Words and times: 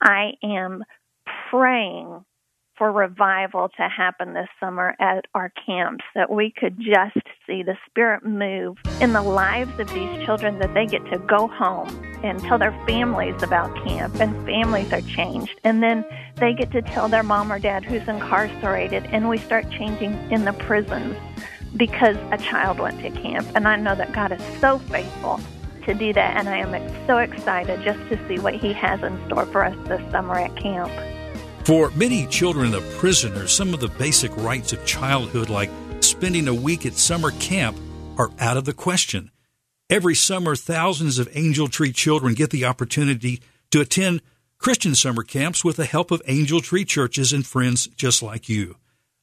I 0.00 0.32
am 0.42 0.84
praying 1.50 2.24
for 2.76 2.92
revival 2.92 3.70
to 3.76 3.88
happen 3.88 4.34
this 4.34 4.48
summer 4.60 4.94
at 5.00 5.24
our 5.34 5.50
camps, 5.64 6.04
that 6.14 6.30
we 6.30 6.52
could 6.54 6.78
just 6.78 7.26
see 7.46 7.62
the 7.62 7.76
Spirit 7.88 8.24
move 8.24 8.76
in 9.00 9.14
the 9.14 9.22
lives 9.22 9.78
of 9.80 9.88
these 9.94 10.24
children, 10.26 10.58
that 10.58 10.74
they 10.74 10.84
get 10.84 11.04
to 11.06 11.18
go 11.20 11.48
home 11.48 11.88
and 12.22 12.38
tell 12.40 12.58
their 12.58 12.78
families 12.86 13.42
about 13.42 13.74
camp, 13.86 14.20
and 14.20 14.34
families 14.44 14.92
are 14.92 15.00
changed. 15.02 15.58
And 15.64 15.82
then 15.82 16.04
they 16.36 16.52
get 16.52 16.70
to 16.72 16.82
tell 16.82 17.08
their 17.08 17.22
mom 17.22 17.50
or 17.50 17.58
dad 17.58 17.84
who's 17.84 18.06
incarcerated, 18.06 19.06
and 19.06 19.28
we 19.28 19.38
start 19.38 19.70
changing 19.70 20.12
in 20.30 20.44
the 20.44 20.52
prisons 20.52 21.16
because 21.76 22.16
a 22.30 22.38
child 22.38 22.78
went 22.78 23.00
to 23.00 23.10
camp. 23.10 23.46
And 23.54 23.66
I 23.66 23.76
know 23.76 23.94
that 23.94 24.12
God 24.12 24.32
is 24.32 24.42
so 24.60 24.78
faithful 24.78 25.40
to 25.86 25.94
do 25.94 26.12
that, 26.12 26.36
and 26.36 26.48
I 26.48 26.58
am 26.58 27.06
so 27.06 27.18
excited 27.18 27.82
just 27.82 27.98
to 28.10 28.28
see 28.28 28.38
what 28.38 28.54
He 28.54 28.72
has 28.74 29.02
in 29.02 29.24
store 29.26 29.46
for 29.46 29.64
us 29.64 29.76
this 29.88 30.02
summer 30.12 30.38
at 30.38 30.54
camp. 30.56 30.92
For 31.64 31.90
many 31.90 32.26
children 32.26 32.74
of 32.74 32.88
prisoners, 32.98 33.52
some 33.52 33.74
of 33.74 33.80
the 33.80 33.88
basic 33.88 34.36
rights 34.36 34.72
of 34.72 34.84
childhood, 34.84 35.48
like 35.48 35.70
spending 36.00 36.46
a 36.46 36.54
week 36.54 36.86
at 36.86 36.94
summer 36.94 37.30
camp, 37.32 37.76
are 38.18 38.30
out 38.38 38.56
of 38.56 38.64
the 38.64 38.72
question. 38.72 39.30
Every 39.88 40.14
summer, 40.14 40.54
thousands 40.56 41.18
of 41.18 41.28
Angel 41.32 41.68
Tree 41.68 41.92
children 41.92 42.34
get 42.34 42.50
the 42.50 42.64
opportunity 42.64 43.40
to 43.70 43.80
attend 43.80 44.22
Christian 44.58 44.94
summer 44.94 45.22
camps 45.22 45.64
with 45.64 45.76
the 45.76 45.84
help 45.84 46.10
of 46.10 46.22
Angel 46.26 46.60
Tree 46.60 46.84
churches 46.84 47.32
and 47.32 47.46
friends 47.46 47.86
just 47.88 48.22
like 48.22 48.48
you. 48.48 48.76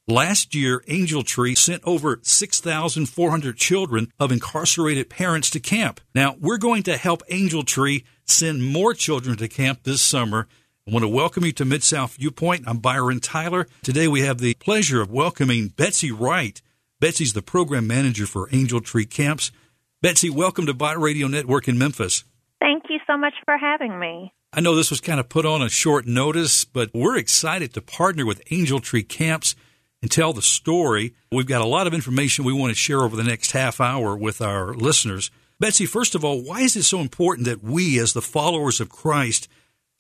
Last 0.08 0.54
year, 0.54 0.84
Angel 0.88 1.24
Tree 1.24 1.56
sent 1.56 1.82
over 1.86 2.20
6,400 2.24 3.58
children 3.58 4.12
of 4.20 4.32
incarcerated 4.32 5.10
parents 5.10 5.50
to 5.52 5.60
camp. 5.60 6.02
Now, 6.14 6.36
we're 6.40 6.58
going 6.58 6.84
to 6.84 6.98
help 6.98 7.24
Angel 7.30 7.64
Tree 7.64 8.04
send 8.26 8.64
more 8.66 8.94
children 8.94 9.38
to 9.38 9.48
camp 9.48 9.84
this 9.84 10.02
summer 10.02 10.48
I 10.86 10.92
want 10.92 11.04
to 11.04 11.08
welcome 11.08 11.46
you 11.46 11.54
to 11.54 11.64
Mid 11.64 11.82
South 11.82 12.18
Viewpoint. 12.18 12.66
I'm 12.68 12.80
Byron 12.80 13.22
Tyler. 13.22 13.68
Today 13.84 14.10
we 14.10 14.20
have 14.24 14.40
the 14.40 14.54
pleasure 14.56 15.02
of 15.02 15.10
welcoming 15.10 15.70
Betsy 15.70 16.12
Wright. 16.12 16.62
Betsy's 17.00 17.32
the 17.32 17.42
program 17.42 17.88
manager 17.88 18.26
for 18.26 18.50
Angel 18.52 18.82
Tree 18.82 19.06
Camps. 19.06 19.54
Betsy, 20.02 20.30
welcome 20.30 20.66
to 20.66 20.74
Bott 20.74 21.00
Radio 21.00 21.28
Network 21.28 21.70
in 21.70 21.78
Memphis. 21.78 22.26
Thank 22.60 22.84
you 22.90 23.00
so 23.08 23.16
much 23.16 23.34
for 23.46 23.58
having 23.58 23.98
me. 23.98 24.34
I 24.52 24.60
know 24.60 24.76
this 24.76 24.90
was 24.90 25.00
kind 25.00 25.22
of 25.22 25.30
put 25.30 25.46
on 25.46 25.62
a 25.62 25.70
short 25.70 26.06
notice, 26.06 26.66
but 26.66 26.90
we're 26.94 27.18
excited 27.18 27.74
to 27.76 27.82
partner 27.82 28.26
with 28.26 28.42
Angel 28.52 28.82
Tree 28.82 29.04
Camps 29.04 29.56
and 30.04 30.12
tell 30.12 30.34
the 30.34 30.42
story. 30.42 31.16
We've 31.32 31.48
got 31.48 31.62
a 31.62 31.66
lot 31.66 31.88
of 31.88 31.94
information 31.94 32.44
we 32.44 32.52
want 32.52 32.72
to 32.72 32.76
share 32.76 33.00
over 33.00 33.16
the 33.16 33.24
next 33.24 33.54
half 33.54 33.80
hour 33.80 34.18
with 34.18 34.42
our 34.42 34.74
listeners. 34.74 35.32
Betsy, 35.62 35.86
first 35.86 36.14
of 36.14 36.26
all, 36.26 36.44
why 36.44 36.60
is 36.60 36.76
it 36.76 36.84
so 36.84 37.00
important 37.00 37.48
that 37.48 37.64
we, 37.64 37.98
as 38.00 38.12
the 38.12 38.22
followers 38.22 38.82
of 38.82 38.90
Christ, 38.90 39.48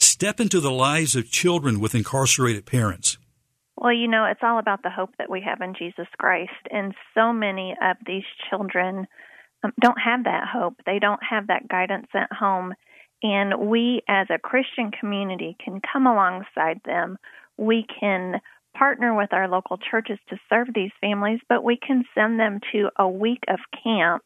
step 0.01 0.41
into 0.41 0.59
the 0.59 0.71
lives 0.71 1.15
of 1.15 1.31
children 1.31 1.79
with 1.79 1.95
incarcerated 1.95 2.65
parents? 2.65 3.17
Well, 3.77 3.93
you 3.93 4.09
know, 4.09 4.25
it's 4.25 4.41
all 4.43 4.59
about 4.59 4.83
the 4.83 4.89
hope 4.89 5.11
that 5.19 5.29
we 5.29 5.41
have 5.41 5.61
in 5.61 5.73
Jesus 5.73 6.07
Christ. 6.19 6.51
And 6.69 6.93
so 7.13 7.31
many 7.31 7.73
of 7.81 7.95
these 8.05 8.25
children 8.49 9.07
um, 9.63 9.71
don't 9.79 9.99
have 10.03 10.25
that 10.25 10.49
hope, 10.51 10.75
they 10.85 10.99
don't 10.99 11.23
have 11.27 11.47
that 11.47 11.69
guidance 11.69 12.07
at 12.13 12.29
home. 12.29 12.73
And 13.21 13.69
we, 13.69 14.01
as 14.09 14.27
a 14.29 14.37
Christian 14.37 14.91
community, 14.91 15.55
can 15.63 15.79
come 15.93 16.07
alongside 16.07 16.81
them. 16.83 17.17
We 17.55 17.85
can 18.01 18.41
partner 18.73 19.15
with 19.15 19.33
our 19.33 19.47
local 19.47 19.77
churches 19.77 20.19
to 20.29 20.37
serve 20.49 20.67
these 20.73 20.91
families, 21.01 21.39
but 21.47 21.63
we 21.63 21.77
can 21.77 22.03
send 22.15 22.39
them 22.39 22.59
to 22.71 22.89
a 22.97 23.07
week 23.07 23.43
of 23.47 23.59
camp 23.83 24.23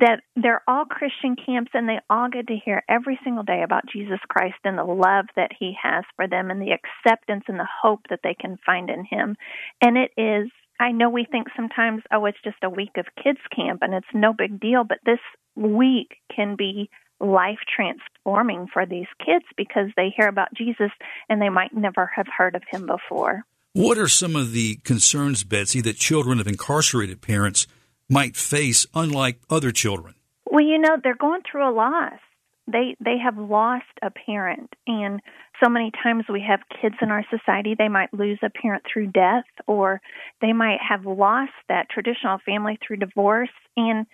that 0.00 0.20
they're 0.34 0.62
all 0.68 0.84
Christian 0.84 1.36
camps 1.36 1.70
and 1.74 1.88
they 1.88 2.00
all 2.10 2.28
get 2.28 2.48
to 2.48 2.56
hear 2.62 2.82
every 2.88 3.18
single 3.24 3.44
day 3.44 3.62
about 3.62 3.88
Jesus 3.90 4.18
Christ 4.28 4.56
and 4.64 4.76
the 4.76 4.84
love 4.84 5.26
that 5.36 5.52
he 5.58 5.74
has 5.82 6.04
for 6.16 6.28
them 6.28 6.50
and 6.50 6.60
the 6.60 6.72
acceptance 6.72 7.44
and 7.48 7.58
the 7.58 7.68
hope 7.82 8.00
that 8.10 8.20
they 8.22 8.34
can 8.38 8.58
find 8.64 8.90
in 8.90 9.04
him. 9.04 9.36
And 9.80 9.96
it 9.96 10.10
is, 10.16 10.50
I 10.78 10.92
know 10.92 11.08
we 11.08 11.24
think 11.24 11.46
sometimes, 11.56 12.02
oh, 12.12 12.26
it's 12.26 12.38
just 12.44 12.58
a 12.62 12.70
week 12.70 12.96
of 12.98 13.06
kids 13.22 13.38
camp 13.54 13.80
and 13.82 13.94
it's 13.94 14.06
no 14.12 14.34
big 14.34 14.60
deal, 14.60 14.84
but 14.84 14.98
this 15.06 15.20
week 15.54 16.16
can 16.34 16.56
be 16.56 16.90
life 17.20 17.58
transforming 17.74 18.66
for 18.72 18.86
these 18.86 19.06
kids 19.24 19.44
because 19.56 19.90
they 19.96 20.12
hear 20.16 20.28
about 20.28 20.54
Jesus 20.54 20.90
and 21.28 21.40
they 21.40 21.48
might 21.48 21.74
never 21.74 22.10
have 22.14 22.26
heard 22.36 22.54
of 22.54 22.62
him 22.70 22.86
before. 22.86 23.44
What 23.72 23.98
are 23.98 24.08
some 24.08 24.36
of 24.36 24.52
the 24.52 24.76
concerns, 24.84 25.44
Betsy, 25.44 25.80
that 25.82 25.96
children 25.96 26.40
of 26.40 26.46
incarcerated 26.46 27.20
parents 27.20 27.66
might 28.08 28.36
face, 28.36 28.86
unlike 28.94 29.40
other 29.50 29.70
children? 29.70 30.14
Well, 30.46 30.64
you 30.64 30.78
know, 30.78 30.96
they're 31.02 31.14
going 31.14 31.42
through 31.50 31.68
a 31.68 31.74
loss. 31.74 32.18
They 32.66 32.96
they 32.98 33.16
have 33.22 33.38
lost 33.38 33.84
a 34.02 34.10
parent, 34.10 34.74
and 34.86 35.20
so 35.62 35.68
many 35.68 35.92
times 36.02 36.24
we 36.28 36.44
have 36.48 36.60
kids 36.80 36.96
in 37.00 37.10
our 37.10 37.24
society. 37.30 37.74
They 37.78 37.88
might 37.88 38.12
lose 38.12 38.38
a 38.42 38.50
parent 38.50 38.82
through 38.90 39.08
death, 39.08 39.44
or 39.66 40.00
they 40.40 40.52
might 40.52 40.78
have 40.86 41.06
lost 41.06 41.52
that 41.68 41.90
traditional 41.90 42.38
family 42.44 42.78
through 42.84 42.96
divorce, 42.96 43.50
and 43.76 44.06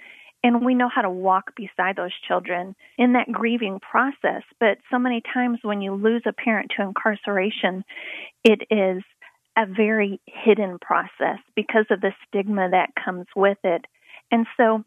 and 0.43 0.65
we 0.65 0.75
know 0.75 0.89
how 0.89 1.03
to 1.03 1.11
walk 1.11 1.55
beside 1.57 1.97
those 1.97 2.13
children 2.27 2.75
in 2.99 3.13
that 3.13 3.31
grieving 3.31 3.81
process. 3.81 4.43
But 4.59 4.79
so 4.91 4.99
many 4.99 5.23
times 5.33 5.61
when 5.63 5.81
you 5.81 5.95
lose 5.95 6.23
a 6.27 6.33
parent 6.33 6.73
to 6.77 6.83
incarceration, 6.83 7.85
it 8.45 8.63
is 8.71 9.03
a 9.57 9.67
very 9.67 10.21
hidden 10.27 10.79
process 10.81 11.39
because 11.55 11.87
of 11.91 12.01
the 12.01 12.13
stigma 12.27 12.71
that 12.71 12.91
comes 13.05 13.27
with 13.37 13.59
it. 13.65 13.85
And 14.31 14.47
so 14.57 14.85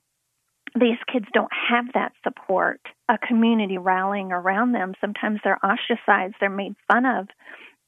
these 0.73 0.97
kids 1.11 1.25
don't 1.33 1.51
have 1.69 1.85
that 1.93 2.11
support, 2.23 2.81
a 3.07 3.17
community 3.17 3.77
rallying 3.77 4.31
around 4.31 4.73
them. 4.73 4.93
Sometimes 4.99 5.39
they're 5.43 5.63
ostracized, 5.63 6.35
they're 6.39 6.49
made 6.49 6.75
fun 6.91 7.05
of. 7.05 7.27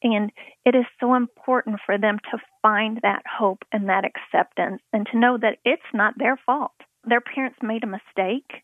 And 0.03 0.31
it 0.63 0.75
is 0.75 0.85
so 0.99 1.15
important 1.15 1.79
for 1.85 1.97
them 1.97 2.19
to 2.31 2.37
find 2.61 2.99
that 3.01 3.23
hope 3.25 3.63
and 3.71 3.89
that 3.89 4.05
acceptance 4.05 4.81
and 4.93 5.07
to 5.11 5.19
know 5.19 5.37
that 5.37 5.57
it's 5.65 5.81
not 5.93 6.13
their 6.17 6.39
fault. 6.45 6.71
Their 7.07 7.21
parents 7.21 7.57
made 7.61 7.83
a 7.83 7.87
mistake 7.87 8.63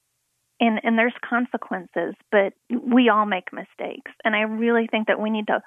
and 0.59 0.79
and 0.83 0.97
there's 0.97 1.13
consequences, 1.27 2.15
but 2.31 2.53
we 2.69 3.09
all 3.09 3.25
make 3.25 3.51
mistakes. 3.51 4.11
And 4.23 4.35
I 4.35 4.41
really 4.41 4.87
think 4.87 5.07
that 5.07 5.19
we 5.19 5.29
need 5.29 5.47
to 5.47 5.61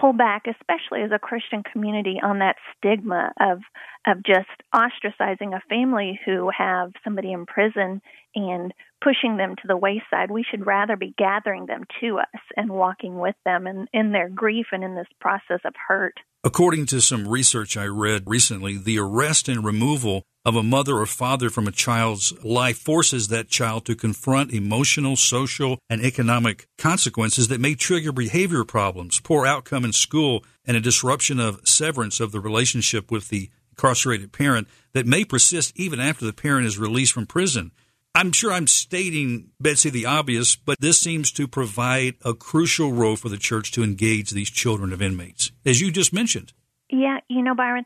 pull 0.00 0.12
back, 0.12 0.44
especially 0.46 1.02
as 1.02 1.10
a 1.12 1.18
Christian 1.18 1.62
community, 1.62 2.20
on 2.22 2.38
that 2.38 2.56
stigma 2.76 3.32
of 3.40 3.58
of 4.06 4.22
just 4.24 4.48
ostracizing 4.74 5.54
a 5.54 5.62
family 5.68 6.18
who 6.24 6.50
have 6.56 6.92
somebody 7.04 7.32
in 7.32 7.46
prison 7.46 8.00
and 8.34 8.72
pushing 9.02 9.36
them 9.36 9.56
to 9.56 9.66
the 9.66 9.76
wayside. 9.76 10.30
We 10.30 10.44
should 10.48 10.66
rather 10.66 10.96
be 10.96 11.14
gathering 11.16 11.66
them 11.66 11.84
to 12.00 12.18
us 12.18 12.40
and 12.56 12.70
walking 12.70 13.18
with 13.18 13.34
them 13.44 13.66
in, 13.66 13.86
in 13.92 14.12
their 14.12 14.28
grief 14.28 14.66
and 14.72 14.84
in 14.84 14.94
this 14.94 15.08
process 15.20 15.60
of 15.64 15.74
hurt. 15.88 16.14
According 16.42 16.86
to 16.86 17.00
some 17.00 17.28
research 17.28 17.76
I 17.76 17.84
read 17.84 18.22
recently, 18.26 18.78
the 18.78 18.98
arrest 18.98 19.48
and 19.48 19.62
removal 19.62 20.22
of 20.44 20.56
a 20.56 20.62
mother 20.62 20.96
or 20.96 21.04
father 21.04 21.50
from 21.50 21.66
a 21.66 21.72
child's 21.72 22.32
life 22.42 22.78
forces 22.78 23.28
that 23.28 23.48
child 23.48 23.84
to 23.84 23.94
confront 23.94 24.52
emotional, 24.52 25.16
social, 25.16 25.78
and 25.90 26.00
economic 26.00 26.66
consequences 26.78 27.48
that 27.48 27.60
may 27.60 27.74
trigger 27.74 28.10
behavior 28.10 28.64
problems, 28.64 29.20
poor 29.20 29.44
outcome 29.44 29.84
in 29.84 29.92
school, 29.92 30.42
and 30.64 30.78
a 30.78 30.80
disruption 30.80 31.38
of 31.38 31.68
severance 31.68 32.20
of 32.20 32.32
the 32.32 32.40
relationship 32.40 33.10
with 33.10 33.28
the 33.28 33.50
incarcerated 33.80 34.32
parent 34.32 34.68
that 34.92 35.06
may 35.06 35.24
persist 35.24 35.72
even 35.76 36.00
after 36.00 36.24
the 36.24 36.32
parent 36.32 36.66
is 36.66 36.78
released 36.78 37.12
from 37.12 37.26
prison. 37.26 37.72
I'm 38.14 38.32
sure 38.32 38.52
I'm 38.52 38.66
stating, 38.66 39.50
Betsy, 39.60 39.88
the 39.88 40.06
obvious, 40.06 40.56
but 40.56 40.80
this 40.80 40.98
seems 40.98 41.30
to 41.32 41.46
provide 41.46 42.14
a 42.24 42.34
crucial 42.34 42.92
role 42.92 43.16
for 43.16 43.28
the 43.28 43.38
church 43.38 43.72
to 43.72 43.84
engage 43.84 44.30
these 44.30 44.50
children 44.50 44.92
of 44.92 45.00
inmates, 45.00 45.52
as 45.64 45.80
you 45.80 45.90
just 45.92 46.12
mentioned. 46.12 46.52
Yeah, 46.90 47.18
you 47.28 47.42
know, 47.42 47.54
Byron, 47.54 47.84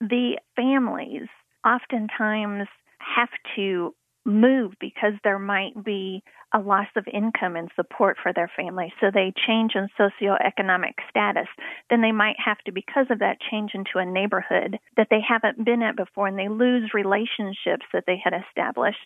the 0.00 0.38
families 0.54 1.28
oftentimes 1.66 2.68
have 2.98 3.30
to 3.56 3.94
move 4.24 4.74
because 4.78 5.14
there 5.24 5.38
might 5.38 5.82
be 5.82 6.22
a 6.54 6.58
loss 6.58 6.88
of 6.96 7.06
income 7.12 7.56
and 7.56 7.70
support 7.74 8.16
for 8.22 8.32
their 8.32 8.50
family. 8.56 8.92
So 9.00 9.10
they 9.12 9.32
change 9.46 9.72
in 9.74 9.88
socioeconomic 9.98 10.94
status. 11.08 11.48
Then 11.88 12.02
they 12.02 12.12
might 12.12 12.36
have 12.44 12.58
to, 12.66 12.72
because 12.72 13.06
of 13.10 13.20
that, 13.20 13.38
change 13.50 13.72
into 13.74 13.98
a 13.98 14.04
neighborhood 14.04 14.78
that 14.96 15.08
they 15.10 15.20
haven't 15.26 15.64
been 15.64 15.82
at 15.82 15.96
before 15.96 16.26
and 16.26 16.38
they 16.38 16.48
lose 16.48 16.92
relationships 16.94 17.86
that 17.92 18.04
they 18.06 18.20
had 18.22 18.34
established. 18.34 18.98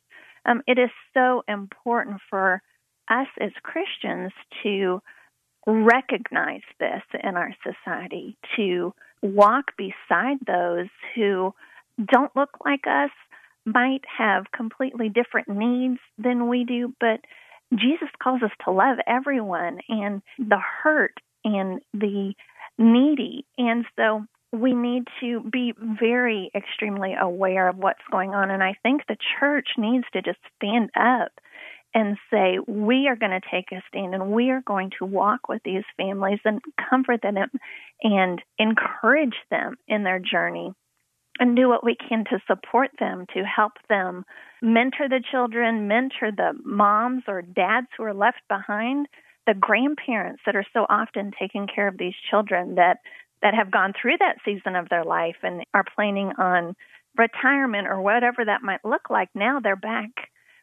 Um, 0.45 0.63
it 0.67 0.79
is 0.79 0.91
so 1.15 1.43
important 1.49 2.21
for 2.31 2.63
us 3.09 3.29
as 3.41 3.51
Christians 3.63 4.33
to 4.63 5.01
recognize 5.67 6.63
this 6.79 7.03
in 7.23 7.37
our 7.37 7.55
society, 7.63 8.37
to 8.57 8.95
walk 9.23 9.73
beside 9.77 10.39
those 10.47 10.89
who 11.15 11.53
don't 12.05 12.35
look 12.37 12.51
like 12.65 12.87
us, 12.87 13.11
might 13.67 14.03
have 14.17 14.45
completely 14.53 15.09
different 15.09 15.49
needs 15.49 15.99
than 16.17 16.49
we 16.49 16.65
do, 16.65 16.95
but 17.01 17.21
Jesus 17.75 18.09
calls 18.23 18.43
us 18.43 18.53
to 18.65 18.71
love 18.71 18.99
everyone 19.07 19.81
and 19.89 20.23
the 20.39 20.61
hurt 20.83 21.15
and 21.45 21.81
the 21.93 22.33
needy. 22.79 23.45
And 23.59 23.85
so 23.97 24.25
we 24.53 24.73
need 24.73 25.05
to 25.21 25.41
be 25.51 25.75
very 25.79 26.51
extremely 26.55 27.15
aware 27.21 27.69
of 27.69 27.77
what's 27.77 27.99
going 28.11 28.35
on. 28.35 28.51
And 28.51 28.63
I 28.63 28.77
think 28.83 29.03
the 29.07 29.17
church 29.41 29.69
needs 29.77 30.05
to 30.13 30.23
just 30.23 30.39
stand 30.57 30.91
up 30.97 31.33
and 31.93 32.17
say, 32.31 32.59
we 32.67 33.09
are 33.09 33.17
going 33.17 33.33
to 33.33 33.49
take 33.51 33.73
a 33.73 33.83
stand 33.89 34.15
and 34.15 34.31
we 34.31 34.51
are 34.51 34.63
going 34.63 34.91
to 34.99 35.07
walk 35.07 35.49
with 35.49 35.63
these 35.65 35.85
families 35.97 36.39
and 36.45 36.61
comfort 36.89 37.23
them 37.23 37.37
and 38.03 38.43
encourage 38.59 39.37
them 39.51 39.77
in 39.89 40.05
their 40.05 40.19
journey 40.19 40.73
and 41.39 41.57
do 41.57 41.69
what 41.69 41.85
we 41.85 41.97
can 41.97 42.25
to 42.25 42.41
support 42.47 42.91
them, 42.99 43.27
to 43.35 43.43
help 43.45 43.73
them 43.89 44.25
mentor 44.63 45.09
the 45.09 45.23
children, 45.31 45.89
mentor 45.89 46.31
the 46.31 46.53
moms 46.65 47.25
or 47.29 47.43
dads 47.43 47.89
who 47.97 48.05
are 48.05 48.15
left 48.15 48.41
behind, 48.49 49.07
the 49.47 49.55
grandparents 49.55 50.43
that 50.47 50.57
are 50.57 50.67
so 50.73 50.87
often 50.89 51.33
taking 51.39 51.67
care 51.73 51.89
of 51.89 51.99
these 51.99 52.15
children 52.31 52.77
that 52.77 52.99
that 53.43 53.55
have 53.55 53.71
gone 53.71 53.93
through 54.01 54.17
that 54.19 54.39
season 54.45 54.75
of 54.75 54.89
their 54.89 55.05
life 55.05 55.37
and 55.43 55.65
are 55.75 55.85
planning 55.95 56.33
on 56.39 56.75
retirement 57.19 57.87
or 57.87 58.01
whatever 58.01 58.45
that 58.45 58.63
might 58.63 58.85
look 58.85 59.11
like. 59.11 59.29
Now 59.35 59.61
they're 59.61 59.77
back 59.77 60.11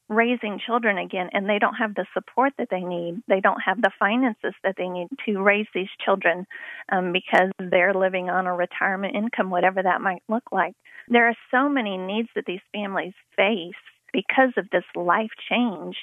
raising 0.10 0.60
children 0.66 0.98
again 0.98 1.30
and 1.34 1.50
they 1.50 1.60
don't 1.60 1.76
have 1.76 1.96
the 1.96 2.06
support 2.14 2.54
that 2.58 2.70
they 2.70 2.82
need. 2.82 3.22
They 3.28 3.40
don't 3.40 3.62
have 3.66 3.82
the 3.82 3.92
finances 4.00 4.54
that 4.64 4.76
they 4.78 4.88
need 4.88 5.08
to 5.26 5.42
raise 5.42 5.68
these 5.74 5.90
children 6.04 6.46
um, 6.92 7.14
because 7.14 7.50
they're 7.60 7.94
living 7.94 8.30
on 8.30 8.48
a 8.48 8.54
retirement 8.54 9.16
income, 9.16 9.50
whatever 9.50 9.82
that 9.82 10.02
might 10.02 10.24
look 10.28 10.44
like. 10.52 10.74
There 11.08 11.28
are 11.28 11.36
so 11.52 11.70
many 11.70 11.98
needs 11.98 12.30
that 12.36 12.46
these 12.46 12.62
families 12.74 13.14
face 13.36 13.74
because 14.12 14.54
of 14.58 14.70
this 14.72 14.86
life 14.96 15.32
change. 15.50 15.96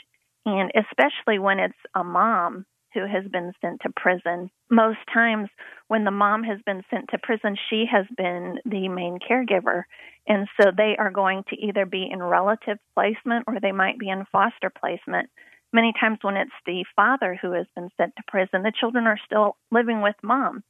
And 0.47 0.71
especially 0.75 1.39
when 1.39 1.59
it's 1.59 1.75
a 1.95 2.03
mom 2.03 2.65
who 2.95 3.01
has 3.01 3.25
been 3.31 3.53
sent 3.61 3.81
to 3.83 3.91
prison. 3.97 4.51
Most 4.71 4.99
times, 5.13 5.49
when 5.89 6.05
the 6.05 6.11
mom 6.11 6.43
has 6.45 6.59
been 6.67 6.83
sent 6.91 7.09
to 7.11 7.19
prison, 7.19 7.57
she 7.69 7.85
has 7.91 8.07
been 8.17 8.59
the 8.65 8.89
main 8.89 9.19
caregiver. 9.19 9.85
And 10.27 10.49
so 10.61 10.71
they 10.77 10.97
are 10.99 11.11
going 11.11 11.45
to 11.51 11.57
either 11.57 11.87
be 11.87 12.09
in 12.11 12.23
relative 12.23 12.79
placement 12.95 13.45
or 13.47 13.59
they 13.61 13.73
might 13.73 13.99
be 13.99 14.09
in 14.09 14.27
foster 14.31 14.71
placement. 14.71 15.31
Many 15.73 15.93
times, 15.99 16.19
when 16.23 16.37
it's 16.37 16.51
the 16.67 16.85
father 16.97 17.39
who 17.41 17.53
has 17.53 17.67
been 17.75 17.91
sent 17.97 18.15
to 18.17 18.23
prison, 18.27 18.63
the 18.63 18.73
children 18.79 19.07
are 19.07 19.21
still 19.25 19.57
living 19.71 20.03
with 20.03 20.17
mom. 20.23 20.65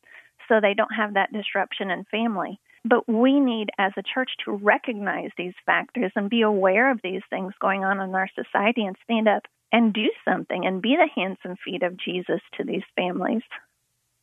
So 0.48 0.60
they 0.60 0.74
don't 0.74 0.94
have 0.94 1.14
that 1.14 1.32
disruption 1.32 1.90
in 1.90 2.04
family. 2.04 2.60
But 2.84 3.08
we 3.08 3.40
need, 3.40 3.70
as 3.78 3.92
a 3.96 4.02
church, 4.02 4.30
to 4.44 4.52
recognize 4.52 5.30
these 5.36 5.54
factors 5.66 6.12
and 6.16 6.30
be 6.30 6.42
aware 6.42 6.90
of 6.90 7.00
these 7.02 7.22
things 7.30 7.52
going 7.60 7.84
on 7.84 8.00
in 8.00 8.14
our 8.14 8.28
society 8.34 8.84
and 8.84 8.96
stand 9.04 9.28
up 9.28 9.42
and 9.72 9.92
do 9.92 10.10
something 10.24 10.66
and 10.66 10.82
be 10.82 10.96
the 10.96 11.08
hands 11.14 11.38
and 11.44 11.58
feet 11.64 11.82
of 11.82 11.96
Jesus 11.96 12.40
to 12.56 12.64
these 12.64 12.82
families. 12.96 13.42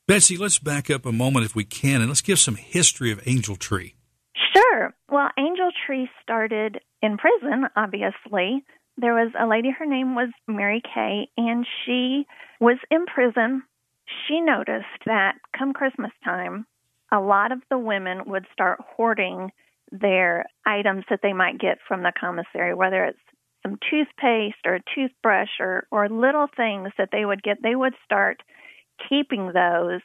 Betsy, 0.08 0.38
let's 0.38 0.60
back 0.60 0.90
up 0.90 1.06
a 1.06 1.12
moment 1.12 1.46
if 1.46 1.56
we 1.56 1.66
can 1.66 2.02
and 2.02 2.10
let's 2.10 2.22
give 2.22 2.40
some 2.40 2.56
history 2.56 3.12
of 3.12 3.22
Angel 3.26 3.56
Tree. 3.56 3.96
Sure. 4.54 4.94
Well, 5.10 5.30
Angel 5.38 5.70
Tree 5.86 6.10
started 6.22 6.80
in 7.02 7.18
prison, 7.18 7.66
obviously. 7.76 8.64
There 8.98 9.14
was 9.14 9.32
a 9.40 9.48
lady, 9.48 9.70
her 9.78 9.86
name 9.86 10.16
was 10.16 10.30
Mary 10.48 10.82
Kay, 10.82 11.30
and 11.38 11.66
she 11.86 12.26
was 12.60 12.78
in 12.90 13.06
prison. 13.06 13.64
She 14.28 14.40
noticed 14.40 14.86
that 15.06 15.34
come 15.58 15.74
Christmas 15.74 16.12
time, 16.24 16.66
a 17.12 17.20
lot 17.20 17.52
of 17.52 17.60
the 17.70 17.78
women 17.78 18.24
would 18.26 18.46
start 18.54 18.80
hoarding 18.96 19.52
their 19.92 20.46
items 20.66 21.04
that 21.10 21.20
they 21.22 21.34
might 21.34 21.60
get 21.60 21.78
from 21.88 22.04
the 22.04 22.12
commissary, 22.20 22.74
whether 22.74 23.06
it's 23.06 23.20
some 23.68 23.80
toothpaste 23.90 24.66
or 24.66 24.76
a 24.76 24.84
toothbrush 24.96 25.60
or, 25.60 25.88
or 25.92 26.10
little 26.10 26.48
things 26.56 26.90
that 26.98 27.10
they 27.12 27.26
would 27.26 27.44
get, 27.44 27.58
they 27.62 27.76
would 27.76 27.94
start 28.06 28.42
keeping 29.10 29.52
those 29.54 30.02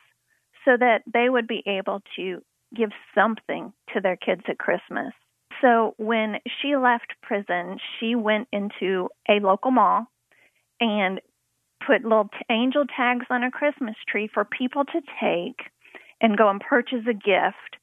so 0.64 0.76
that 0.78 1.02
they 1.12 1.28
would 1.28 1.46
be 1.46 1.62
able 1.66 2.02
to 2.16 2.40
give 2.74 2.90
something 3.14 3.72
to 3.92 4.00
their 4.00 4.16
kids 4.16 4.42
at 4.48 4.58
Christmas. 4.58 5.12
So 5.60 5.94
when 5.96 6.36
she 6.60 6.76
left 6.76 7.14
prison, 7.22 7.78
she 7.98 8.14
went 8.14 8.48
into 8.52 9.08
a 9.28 9.40
local 9.40 9.70
mall 9.70 10.06
and 10.80 11.20
put 11.86 12.02
little 12.02 12.30
angel 12.50 12.84
tags 12.96 13.26
on 13.30 13.42
a 13.42 13.50
Christmas 13.50 13.94
tree 14.08 14.28
for 14.32 14.44
people 14.44 14.84
to 14.84 15.00
take 15.20 15.66
and 16.20 16.38
go 16.38 16.48
and 16.48 16.60
purchase 16.60 17.04
a 17.08 17.14
gift 17.14 17.76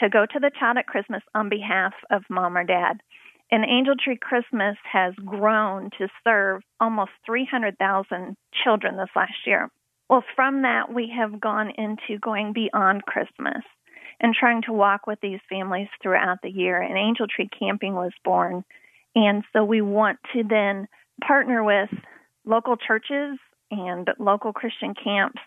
to 0.00 0.08
go 0.08 0.24
to 0.26 0.38
the 0.38 0.50
child 0.58 0.76
at 0.76 0.86
Christmas 0.86 1.22
on 1.34 1.48
behalf 1.48 1.92
of 2.10 2.22
mom 2.30 2.56
or 2.56 2.64
dad. 2.64 3.00
And 3.50 3.64
Angel 3.64 3.94
Tree 3.96 4.18
Christmas 4.20 4.76
has 4.90 5.14
grown 5.24 5.90
to 5.98 6.08
serve 6.22 6.62
almost 6.80 7.12
300,000 7.24 8.36
children 8.62 8.96
this 8.96 9.08
last 9.16 9.46
year. 9.46 9.70
Well, 10.10 10.24
from 10.36 10.62
that, 10.62 10.92
we 10.92 11.12
have 11.16 11.40
gone 11.40 11.70
into 11.76 12.18
going 12.20 12.52
beyond 12.52 13.04
Christmas 13.04 13.62
and 14.20 14.34
trying 14.34 14.62
to 14.62 14.72
walk 14.72 15.06
with 15.06 15.20
these 15.20 15.40
families 15.48 15.88
throughout 16.02 16.38
the 16.42 16.50
year. 16.50 16.80
And 16.80 16.96
Angel 16.96 17.26
Tree 17.26 17.48
Camping 17.58 17.94
was 17.94 18.12
born. 18.24 18.64
And 19.14 19.44
so 19.52 19.64
we 19.64 19.80
want 19.80 20.18
to 20.34 20.42
then 20.42 20.88
partner 21.26 21.62
with 21.62 21.90
local 22.44 22.76
churches 22.76 23.38
and 23.70 24.08
local 24.18 24.52
Christian 24.52 24.94
camps 24.94 25.40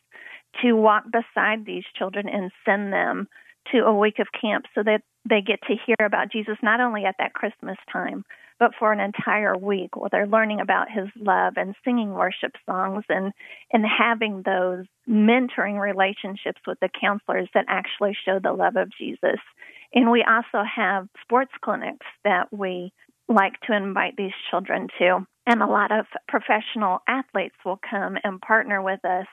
to 0.61 0.73
walk 0.73 1.05
beside 1.05 1.65
these 1.65 1.83
children 1.97 2.27
and 2.27 2.51
send 2.65 2.91
them 2.91 3.27
to 3.71 3.79
a 3.79 3.97
week 3.97 4.19
of 4.19 4.27
camp 4.39 4.65
so 4.75 4.83
that 4.83 5.01
they 5.29 5.41
get 5.41 5.59
to 5.67 5.75
hear 5.85 6.05
about 6.05 6.31
Jesus 6.31 6.57
not 6.63 6.79
only 6.79 7.05
at 7.05 7.15
that 7.19 7.33
Christmas 7.33 7.77
time, 7.91 8.25
but 8.59 8.71
for 8.77 8.91
an 8.91 8.99
entire 8.99 9.57
week 9.57 9.95
where 9.95 10.09
they're 10.11 10.27
learning 10.27 10.59
about 10.61 10.87
his 10.89 11.07
love 11.15 11.53
and 11.55 11.75
singing 11.83 12.13
worship 12.13 12.51
songs 12.65 13.03
and, 13.09 13.33
and 13.73 13.83
having 13.85 14.43
those 14.45 14.85
mentoring 15.09 15.79
relationships 15.79 16.61
with 16.67 16.79
the 16.79 16.89
counselors 16.99 17.49
that 17.53 17.65
actually 17.67 18.15
show 18.25 18.39
the 18.39 18.53
love 18.53 18.75
of 18.75 18.91
Jesus. 18.99 19.39
And 19.93 20.11
we 20.11 20.23
also 20.27 20.63
have 20.63 21.07
sports 21.23 21.51
clinics 21.63 22.05
that 22.23 22.51
we 22.51 22.93
like 23.27 23.59
to 23.67 23.75
invite 23.75 24.15
these 24.15 24.33
children 24.49 24.87
to. 24.99 25.25
And 25.47 25.61
a 25.61 25.67
lot 25.67 25.91
of 25.91 26.05
professional 26.27 26.99
athletes 27.07 27.55
will 27.65 27.79
come 27.89 28.17
and 28.23 28.39
partner 28.41 28.81
with 28.81 29.03
us 29.03 29.25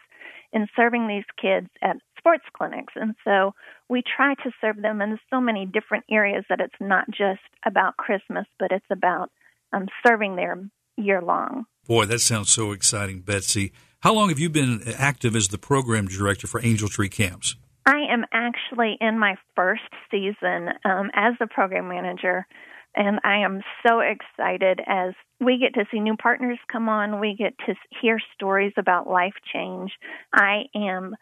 in 0.53 0.67
serving 0.75 1.07
these 1.07 1.25
kids 1.41 1.69
at 1.83 1.97
sports 2.19 2.45
clinics. 2.57 2.93
And 2.97 3.15
so 3.25 3.55
we 3.89 4.03
try 4.03 4.35
to 4.35 4.51
serve 4.61 4.81
them 4.81 5.01
in 5.01 5.19
so 5.31 5.41
many 5.41 5.67
different 5.67 6.05
areas 6.11 6.45
that 6.49 6.61
it's 6.61 6.75
not 6.81 7.07
just 7.09 7.41
about 7.65 7.97
Christmas, 7.97 8.47
but 8.59 8.73
it's 8.73 8.87
about 8.91 9.31
um, 9.73 9.87
serving 10.07 10.37
them 10.37 10.71
year 10.97 11.23
long. 11.23 11.65
Boy, 11.87 12.05
that 12.07 12.21
sounds 12.21 12.51
so 12.51 12.73
exciting, 12.73 13.21
Betsy. 13.21 13.73
How 14.01 14.15
long 14.15 14.29
have 14.29 14.39
you 14.39 14.51
been 14.51 14.83
active 14.97 15.35
as 15.35 15.49
the 15.49 15.59
program 15.59 16.07
director 16.07 16.47
for 16.47 16.65
Angel 16.65 16.89
Tree 16.89 17.09
Camps? 17.09 17.57
I 17.87 18.03
am 18.13 18.25
actually 18.33 18.97
in 19.01 19.19
my 19.19 19.37
first 19.57 19.83
season 20.11 20.69
um, 20.85 21.11
as 21.15 21.35
the 21.41 21.47
program 21.47 21.89
manager. 21.89 22.47
And 22.95 23.21
I 23.25 23.39
am 23.39 23.63
so 23.87 24.01
excited 24.01 24.81
as 24.87 25.15
we 25.41 25.59
get 25.59 25.75
to 25.75 25.87
see 25.91 26.01
new 26.01 26.17
partners 26.17 26.59
come 26.71 26.89
on. 26.89 27.21
We 27.21 27.37
get 27.37 27.55
to 27.67 27.75
hear 28.01 28.19
stories 28.35 28.73
about 28.77 29.09
life 29.09 29.35
change. 29.53 29.93
I 30.33 30.65
am 30.75 31.15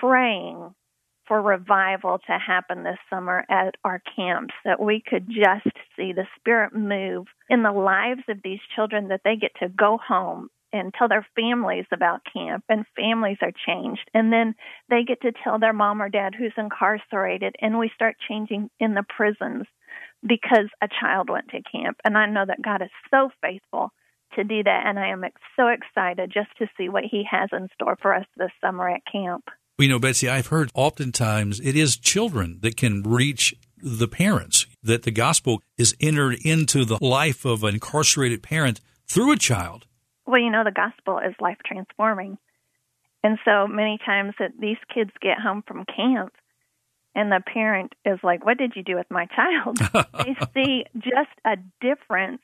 praying 0.00 0.74
for 1.26 1.42
revival 1.42 2.18
to 2.26 2.38
happen 2.38 2.84
this 2.84 2.98
summer 3.10 3.44
at 3.50 3.74
our 3.84 4.00
camps, 4.14 4.54
that 4.64 4.80
we 4.80 5.02
could 5.04 5.26
just 5.28 5.76
see 5.96 6.12
the 6.12 6.26
Spirit 6.38 6.74
move 6.74 7.26
in 7.48 7.62
the 7.62 7.72
lives 7.72 8.22
of 8.28 8.38
these 8.44 8.60
children, 8.74 9.08
that 9.08 9.22
they 9.24 9.36
get 9.36 9.52
to 9.60 9.68
go 9.68 9.98
home 9.98 10.48
and 10.72 10.92
tell 10.94 11.08
their 11.08 11.26
families 11.34 11.86
about 11.92 12.20
camp, 12.32 12.64
and 12.68 12.84
families 12.96 13.38
are 13.40 13.52
changed. 13.66 14.08
And 14.14 14.32
then 14.32 14.54
they 14.88 15.04
get 15.04 15.22
to 15.22 15.32
tell 15.32 15.58
their 15.58 15.72
mom 15.72 16.02
or 16.02 16.08
dad 16.08 16.34
who's 16.34 16.52
incarcerated, 16.56 17.56
and 17.60 17.78
we 17.78 17.90
start 17.94 18.16
changing 18.28 18.70
in 18.78 18.94
the 18.94 19.04
prisons 19.16 19.66
because 20.26 20.68
a 20.82 20.88
child 21.00 21.30
went 21.30 21.48
to 21.48 21.62
camp. 21.62 21.98
And 22.04 22.16
I 22.18 22.26
know 22.26 22.44
that 22.46 22.62
God 22.62 22.82
is 22.82 22.90
so 23.10 23.30
faithful 23.42 23.92
to 24.34 24.44
do 24.44 24.62
that. 24.62 24.82
And 24.86 24.98
I 24.98 25.08
am 25.08 25.24
so 25.56 25.68
excited 25.68 26.32
just 26.32 26.50
to 26.58 26.68
see 26.76 26.88
what 26.88 27.04
He 27.04 27.24
has 27.30 27.48
in 27.52 27.68
store 27.74 27.96
for 28.00 28.14
us 28.14 28.26
this 28.36 28.50
summer 28.60 28.88
at 28.88 29.02
camp. 29.10 29.44
You 29.78 29.90
know, 29.90 29.98
Betsy, 29.98 30.26
I've 30.26 30.46
heard 30.46 30.70
oftentimes 30.74 31.60
it 31.60 31.76
is 31.76 31.98
children 31.98 32.60
that 32.62 32.78
can 32.78 33.02
reach 33.02 33.54
the 33.76 34.08
parents, 34.08 34.64
that 34.82 35.02
the 35.02 35.10
gospel 35.10 35.62
is 35.76 35.94
entered 36.00 36.38
into 36.42 36.86
the 36.86 36.96
life 37.02 37.44
of 37.44 37.62
an 37.62 37.74
incarcerated 37.74 38.42
parent 38.42 38.80
through 39.06 39.32
a 39.32 39.36
child. 39.36 39.86
Well, 40.26 40.40
you 40.40 40.50
know, 40.50 40.64
the 40.64 40.70
gospel 40.70 41.18
is 41.18 41.34
life 41.40 41.58
transforming. 41.62 42.38
And 43.22 43.38
so 43.44 43.66
many 43.66 43.98
times 44.04 44.32
that 44.38 44.52
these 44.58 44.78
kids 44.94 45.10
get 45.20 45.38
home 45.38 45.62
from 45.66 45.84
camp 45.84 46.32
and 47.14 47.30
the 47.30 47.42
parent 47.52 47.92
is 48.06 48.18
like, 48.22 48.46
What 48.46 48.56
did 48.56 48.72
you 48.76 48.82
do 48.82 48.96
with 48.96 49.10
my 49.10 49.26
child? 49.26 49.76
they 50.24 50.36
see 50.54 50.84
just 50.94 51.36
a 51.44 51.56
difference 51.82 52.40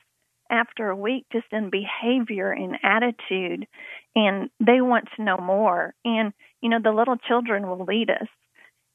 after 0.51 0.91
a 0.91 0.97
week 0.97 1.25
just 1.33 1.47
in 1.51 1.71
behavior 1.71 2.53
and 2.53 2.77
attitude, 2.83 3.67
and 4.15 4.51
they 4.61 4.83
want 4.83 5.09
to 5.17 5.25
know 5.25 5.39
more. 5.39 5.95
And, 6.05 6.35
you 6.63 6.69
know, 6.69 6.79
the 6.83 6.93
little 6.93 7.17
children 7.17 7.69
will 7.69 7.85
lead 7.85 8.11
us, 8.11 8.29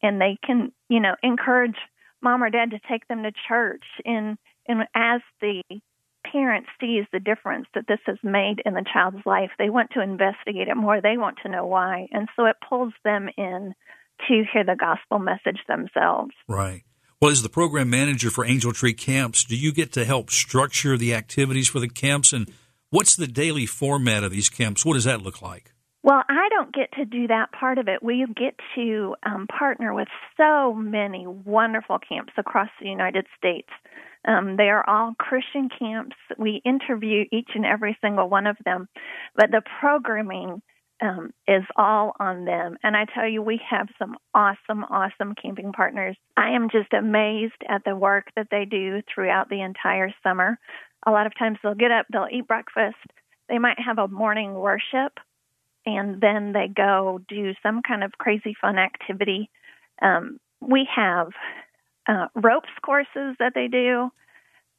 and 0.01 0.19
they 0.19 0.37
can, 0.45 0.71
you 0.89 0.99
know, 0.99 1.15
encourage 1.21 1.75
mom 2.21 2.43
or 2.43 2.49
dad 2.49 2.71
to 2.71 2.79
take 2.89 3.07
them 3.07 3.23
to 3.23 3.31
church. 3.47 3.83
And, 4.05 4.37
and 4.67 4.83
as 4.95 5.21
the 5.41 5.61
parent 6.31 6.65
sees 6.79 7.05
the 7.11 7.19
difference 7.19 7.67
that 7.75 7.85
this 7.87 7.99
has 8.05 8.17
made 8.23 8.61
in 8.65 8.73
the 8.73 8.85
child's 8.91 9.25
life, 9.25 9.51
they 9.57 9.69
want 9.69 9.91
to 9.91 10.01
investigate 10.01 10.67
it 10.67 10.75
more. 10.75 11.01
They 11.01 11.17
want 11.17 11.37
to 11.43 11.49
know 11.49 11.65
why. 11.65 12.07
And 12.11 12.27
so 12.35 12.45
it 12.45 12.55
pulls 12.67 12.93
them 13.03 13.29
in 13.37 13.73
to 14.27 14.43
hear 14.51 14.63
the 14.63 14.75
gospel 14.75 15.19
message 15.19 15.59
themselves. 15.67 16.31
Right. 16.47 16.83
Well, 17.21 17.31
as 17.31 17.43
the 17.43 17.49
program 17.49 17.89
manager 17.89 18.29
for 18.29 18.45
Angel 18.45 18.73
Tree 18.73 18.93
Camps, 18.93 19.43
do 19.43 19.55
you 19.55 19.71
get 19.71 19.91
to 19.93 20.05
help 20.05 20.29
structure 20.29 20.97
the 20.97 21.13
activities 21.13 21.67
for 21.67 21.79
the 21.79 21.87
camps? 21.87 22.33
And 22.33 22.51
What's 22.89 23.17
the 23.17 23.27
daily 23.27 23.65
format 23.65 24.23
of 24.23 24.31
these 24.31 24.47
camps? 24.49 24.85
What 24.85 24.93
does 24.93 25.03
that 25.03 25.21
look 25.21 25.41
like? 25.41 25.73
Well, 26.07 26.23
I 26.29 26.47
don't 26.51 26.73
get 26.73 26.93
to 26.93 27.03
do 27.03 27.27
that 27.27 27.51
part 27.51 27.77
of 27.77 27.89
it. 27.89 28.01
We 28.01 28.25
get 28.33 28.55
to 28.75 29.15
um, 29.23 29.45
partner 29.45 29.93
with 29.93 30.07
so 30.37 30.73
many 30.73 31.27
wonderful 31.27 31.99
camps 31.99 32.31
across 32.37 32.69
the 32.79 32.87
United 32.87 33.25
States. 33.37 33.67
Um, 34.25 34.55
they 34.55 34.69
are 34.69 34.89
all 34.89 35.15
Christian 35.19 35.67
camps. 35.67 36.15
We 36.37 36.61
interview 36.63 37.25
each 37.29 37.49
and 37.55 37.65
every 37.65 37.97
single 37.99 38.29
one 38.29 38.47
of 38.47 38.55
them, 38.63 38.87
but 39.35 39.51
the 39.51 39.61
programming 39.81 40.61
um, 41.01 41.33
is 41.45 41.63
all 41.75 42.13
on 42.21 42.45
them. 42.45 42.77
And 42.83 42.95
I 42.95 43.03
tell 43.13 43.27
you, 43.27 43.41
we 43.41 43.59
have 43.69 43.89
some 43.99 44.15
awesome, 44.33 44.85
awesome 44.85 45.35
camping 45.35 45.73
partners. 45.73 46.15
I 46.37 46.51
am 46.51 46.69
just 46.69 46.93
amazed 46.93 47.61
at 47.67 47.83
the 47.83 47.97
work 47.97 48.27
that 48.37 48.47
they 48.49 48.63
do 48.63 49.01
throughout 49.13 49.49
the 49.49 49.59
entire 49.59 50.13
summer. 50.23 50.57
A 51.05 51.11
lot 51.11 51.27
of 51.27 51.37
times 51.37 51.57
they'll 51.61 51.75
get 51.75 51.91
up, 51.91 52.05
they'll 52.13 52.29
eat 52.31 52.47
breakfast, 52.47 52.95
they 53.49 53.59
might 53.59 53.79
have 53.85 53.97
a 53.97 54.07
morning 54.07 54.53
worship 54.53 55.19
and 55.87 56.19
then 56.19 56.51
they 56.51 56.67
go 56.67 57.21
do 57.29 57.53
some 57.63 57.81
kind 57.81 58.03
of 58.03 58.11
crazy 58.17 58.53
fun 58.59 58.77
activity. 58.77 59.49
Um, 60.01 60.37
we 60.59 60.85
have 60.93 61.29
uh, 62.07 62.27
ropes 62.35 62.69
courses 62.85 63.37
that 63.39 63.53
they 63.55 63.69
do. 63.69 64.11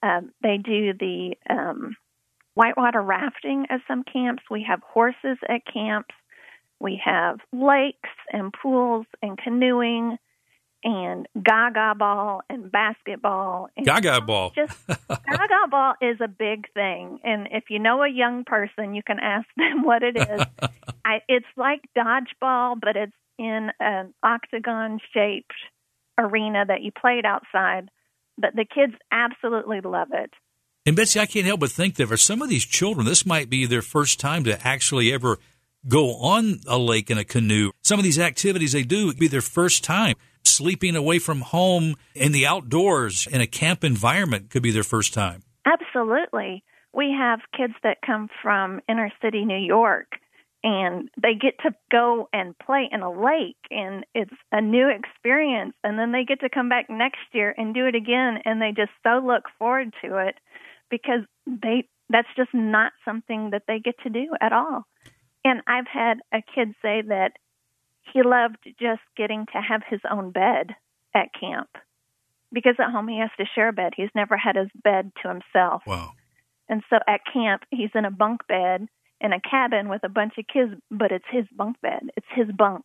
Um, 0.03 0.33
they 0.43 0.59
do 0.59 0.93
the 0.93 1.35
um, 1.49 1.97
whitewater 2.55 3.01
rafting 3.01 3.67
at 3.71 3.81
some 3.89 4.05
camps. 4.05 4.43
We 4.51 4.67
have 4.69 4.83
horses 4.83 5.39
at 5.49 5.63
camps. 5.65 6.15
We 6.79 7.01
have 7.03 7.41
lakes 7.55 8.11
and 8.31 8.53
pools 8.53 9.07
and 9.23 9.39
canoeing 9.39 10.19
and 10.85 11.27
gaga 11.43 11.95
ball 11.99 12.43
and 12.49 12.71
basketball. 12.71 13.69
And 13.77 13.87
gaga 13.87 14.21
ball. 14.21 14.53
Just 14.55 14.77
gaga 14.87 15.69
ball 15.71 15.95
is 16.01 16.19
a 16.21 16.29
big 16.29 16.73
thing, 16.73 17.21
and 17.25 17.49
if 17.51 17.65
you 17.71 17.79
know 17.79 18.03
a 18.03 18.09
young 18.09 18.45
person, 18.45 18.95
you 18.95 19.03
can 19.03 19.19
ask 19.21 19.47
them 19.57 19.83
what 19.85 20.03
it 20.03 20.17
is. 20.17 20.43
I, 21.05 21.23
it's 21.29 21.47
like 21.57 21.81
dodgeball, 21.97 22.77
but 22.81 22.97
it's 22.97 23.13
in 23.39 23.71
an 23.81 24.15
octagon 24.23 24.99
shaped 25.15 25.55
arena 26.19 26.65
that 26.67 26.83
you 26.83 26.91
played 26.93 27.25
outside. 27.25 27.89
But 28.37 28.55
the 28.55 28.65
kids 28.65 28.95
absolutely 29.11 29.81
love 29.81 30.09
it. 30.13 30.31
And 30.87 30.97
Betsy, 30.97 31.21
I 31.21 31.27
can't 31.27 31.47
help 31.47 31.61
but 31.61 31.71
think 31.71 31.97
that 31.97 32.07
for 32.07 32.17
some 32.17 32.41
of 32.41 32.49
these 32.49 32.65
children, 32.65 33.07
this 33.07 33.27
might 33.27 33.51
be 33.51 33.67
their 33.67 33.83
first 33.83 34.21
time 34.21 34.45
to 34.45 34.67
actually 34.67 35.13
ever 35.13 35.39
go 35.87 36.15
on 36.17 36.61
a 36.67 36.79
lake 36.79 37.11
in 37.11 37.19
a 37.19 37.25
canoe. 37.25 37.73
Some 37.83 37.99
of 37.99 38.05
these 38.05 38.19
activities 38.19 38.73
they 38.73 38.85
do 38.85 39.07
would 39.07 39.19
be 39.19 39.29
their 39.29 39.41
first 39.41 39.85
time 39.85 40.17
sleeping 40.49 40.97
away 40.97 41.19
from 41.19 41.41
home 41.41 41.97
in 42.15 42.33
the 42.33 42.47
outdoors 42.47 43.27
in 43.27 43.41
a 43.41 43.47
camp 43.47 43.85
environment 43.85 44.51
could 44.51 44.63
be 44.63 44.71
their 44.71 44.83
first 44.85 45.15
time. 45.15 45.43
Absolutely. 45.67 46.65
We 46.93 47.15
have 47.19 47.41
kids 47.57 47.75
that 47.83 47.99
come 48.05 48.29
from 48.43 48.81
inner 48.89 49.11
city 49.23 49.45
New 49.45 49.59
York 49.59 50.07
and 50.65 51.09
they 51.21 51.35
get 51.35 51.55
to 51.63 51.75
go 51.91 52.29
and 52.33 52.59
play 52.59 52.89
in 52.91 53.03
a 53.03 53.11
lake 53.11 53.57
and 53.71 54.05
it's 54.15 54.35
a 54.51 54.61
new 54.61 54.89
experience 54.89 55.75
and 55.85 55.99
then 55.99 56.13
they 56.13 56.25
get 56.25 56.41
to 56.41 56.49
come 56.49 56.69
back 56.69 56.87
next 56.91 57.21
year 57.33 57.55
and 57.57 57.75
do 57.75 57.87
it 57.87 57.95
again 57.95 58.39
and 58.45 58.61
they 58.61 58.73
just 58.77 58.91
so 59.05 59.25
look 59.25 59.45
forward 59.59 59.93
to 60.03 60.19
it 60.27 60.35
because 60.91 61.21
they 61.47 61.87
that's 62.11 62.29
just 62.37 62.55
not 62.55 62.93
something 63.05 63.51
that 63.51 63.65
they 63.69 63.81
get 63.81 63.95
to 64.03 64.11
do 64.11 64.29
at 64.41 64.53
all. 64.53 64.87
And 65.45 65.61
I've 65.67 65.87
had 65.87 66.19
a 66.33 66.43
kid 66.55 66.75
say 66.83 67.03
that 67.09 67.33
he 68.13 68.23
loved 68.23 68.59
just 68.81 69.03
getting 69.17 69.47
to 69.53 69.61
have 69.61 69.83
his 69.89 70.01
own 70.11 70.31
bed 70.31 70.75
at 71.15 71.29
camp 71.39 71.69
because 72.53 72.77
at 72.79 72.91
home 72.91 73.09
he 73.09 73.19
has 73.19 73.31
to 73.39 73.45
share 73.55 73.69
a 73.69 73.73
bed. 73.73 73.93
He's 73.97 74.11
never 74.15 74.37
had 74.37 74.57
his 74.57 74.69
bed 74.83 75.13
to 75.23 75.29
himself. 75.29 75.83
Wow. 75.87 76.13
And 76.69 76.83
so 76.91 76.97
at 77.07 77.21
camp, 77.33 77.63
he's 77.71 77.91
in 77.95 78.05
a 78.05 78.11
bunk 78.11 78.47
bed 78.47 78.89
in 79.21 79.33
a 79.33 79.41
cabin 79.41 79.89
with 79.89 80.05
a 80.05 80.09
bunch 80.09 80.35
of 80.39 80.47
kids, 80.47 80.73
but 80.91 81.11
it's 81.11 81.25
his 81.31 81.45
bunk 81.55 81.81
bed. 81.81 82.11
It's 82.17 82.27
his 82.35 82.49
bunk. 82.57 82.85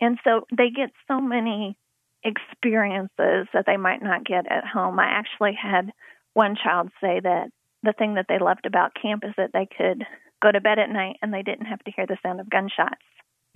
And 0.00 0.18
so 0.24 0.46
they 0.50 0.70
get 0.70 0.90
so 1.06 1.20
many 1.20 1.76
experiences 2.24 3.46
that 3.52 3.64
they 3.66 3.76
might 3.76 4.02
not 4.02 4.24
get 4.24 4.50
at 4.50 4.64
home. 4.66 4.98
I 4.98 5.06
actually 5.06 5.56
had 5.60 5.92
one 6.32 6.56
child 6.56 6.90
say 7.00 7.20
that 7.20 7.50
the 7.82 7.92
thing 7.92 8.14
that 8.14 8.26
they 8.28 8.38
loved 8.38 8.66
about 8.66 8.96
camp 9.00 9.22
is 9.24 9.34
that 9.36 9.50
they 9.52 9.66
could 9.66 10.04
go 10.42 10.50
to 10.50 10.60
bed 10.60 10.78
at 10.78 10.90
night 10.90 11.16
and 11.22 11.32
they 11.32 11.42
didn't 11.42 11.66
have 11.66 11.84
to 11.84 11.92
hear 11.92 12.06
the 12.06 12.18
sound 12.22 12.40
of 12.40 12.50
gunshots. 12.50 13.04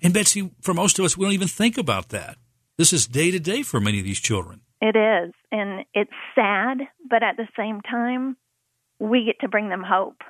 And 0.01 0.13
Betsy, 0.13 0.51
for 0.61 0.73
most 0.73 0.97
of 0.99 1.05
us, 1.05 1.17
we 1.17 1.25
don't 1.25 1.33
even 1.33 1.47
think 1.47 1.77
about 1.77 2.09
that. 2.09 2.37
This 2.77 2.93
is 2.93 3.07
day 3.07 3.31
to 3.31 3.39
day 3.39 3.61
for 3.63 3.79
many 3.79 3.99
of 3.99 4.05
these 4.05 4.19
children. 4.19 4.61
It 4.81 4.95
is. 4.95 5.33
And 5.51 5.85
it's 5.93 6.11
sad, 6.35 6.77
but 7.09 7.23
at 7.23 7.35
the 7.35 7.47
same 7.57 7.81
time, 7.81 8.37
we 8.99 9.25
get 9.25 9.39
to 9.41 9.49
bring 9.49 9.69
them 9.69 9.83
hope 9.83 10.21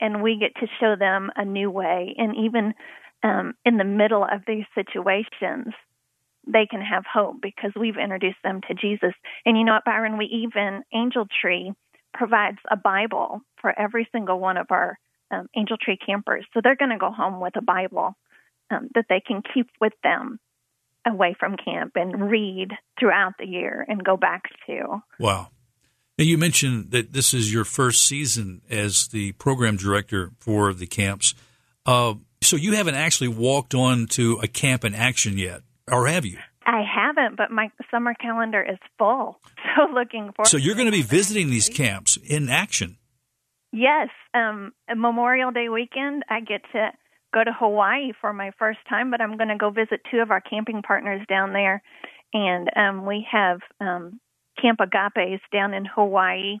and 0.00 0.22
we 0.22 0.38
get 0.38 0.54
to 0.60 0.66
show 0.78 0.94
them 0.96 1.30
a 1.34 1.44
new 1.44 1.70
way. 1.70 2.14
And 2.16 2.36
even 2.36 2.74
um, 3.22 3.54
in 3.64 3.76
the 3.76 3.84
middle 3.84 4.22
of 4.22 4.42
these 4.46 4.64
situations, 4.74 5.74
they 6.46 6.66
can 6.70 6.80
have 6.80 7.04
hope 7.12 7.36
because 7.42 7.72
we've 7.78 7.96
introduced 7.96 8.38
them 8.44 8.60
to 8.68 8.74
Jesus. 8.74 9.14
And 9.44 9.58
you 9.58 9.64
know 9.64 9.72
what, 9.72 9.84
Byron? 9.84 10.18
We 10.18 10.26
even, 10.26 10.82
Angel 10.94 11.26
Tree 11.40 11.72
provides 12.14 12.58
a 12.70 12.76
Bible 12.76 13.40
for 13.60 13.76
every 13.76 14.08
single 14.12 14.38
one 14.38 14.56
of 14.56 14.66
our 14.70 14.98
um, 15.32 15.48
Angel 15.56 15.76
Tree 15.76 15.98
campers. 15.98 16.46
So 16.54 16.60
they're 16.62 16.76
going 16.76 16.92
to 16.92 16.98
go 16.98 17.10
home 17.10 17.40
with 17.40 17.56
a 17.56 17.62
Bible 17.62 18.14
um, 18.70 18.88
that 18.94 19.06
they 19.08 19.20
can 19.20 19.42
keep 19.54 19.68
with 19.80 19.92
them 20.02 20.38
away 21.06 21.34
from 21.38 21.56
camp 21.56 21.92
and 21.94 22.30
read 22.30 22.72
throughout 22.98 23.34
the 23.38 23.46
year 23.46 23.84
and 23.88 24.04
go 24.04 24.16
back 24.16 24.44
to. 24.66 25.02
Wow. 25.20 25.48
Now, 26.18 26.24
you 26.24 26.38
mentioned 26.38 26.92
that 26.92 27.12
this 27.12 27.34
is 27.34 27.52
your 27.52 27.64
first 27.64 28.06
season 28.06 28.62
as 28.70 29.08
the 29.08 29.32
program 29.32 29.76
director 29.76 30.32
for 30.38 30.72
the 30.72 30.86
camps. 30.86 31.34
Uh, 31.84 32.14
so 32.42 32.56
you 32.56 32.72
haven't 32.72 32.94
actually 32.94 33.28
walked 33.28 33.74
on 33.74 34.06
to 34.08 34.38
a 34.42 34.48
camp 34.48 34.84
in 34.84 34.94
action 34.94 35.36
yet, 35.36 35.62
or 35.90 36.06
have 36.06 36.24
you? 36.24 36.38
I 36.64 36.82
haven't, 36.82 37.36
but 37.36 37.50
my 37.50 37.70
summer 37.90 38.14
calendar 38.14 38.62
is 38.62 38.78
full. 38.98 39.40
So 39.76 39.92
looking 39.92 40.32
forward. 40.34 40.48
So 40.48 40.56
you're 40.56 40.74
going 40.74 40.86
to 40.86 40.92
be 40.92 41.02
visiting 41.02 41.50
these 41.50 41.68
camps 41.68 42.16
in 42.16 42.48
action. 42.48 42.96
Yes, 43.72 44.08
um, 44.32 44.72
Memorial 44.88 45.50
Day 45.50 45.68
weekend, 45.68 46.22
I 46.30 46.40
get 46.40 46.62
to 46.72 46.92
go 47.36 47.44
to 47.44 47.52
Hawaii 47.52 48.12
for 48.18 48.32
my 48.32 48.50
first 48.58 48.78
time, 48.88 49.10
but 49.10 49.20
I'm 49.20 49.36
going 49.36 49.50
to 49.50 49.58
go 49.58 49.68
visit 49.68 50.00
two 50.10 50.20
of 50.20 50.30
our 50.30 50.40
camping 50.40 50.80
partners 50.80 51.20
down 51.28 51.52
there, 51.52 51.82
and 52.32 52.70
um, 52.74 53.04
we 53.04 53.26
have 53.30 53.60
um, 53.78 54.18
Camp 54.60 54.80
Agapes 54.80 55.40
down 55.52 55.74
in 55.74 55.84
Hawaii, 55.84 56.56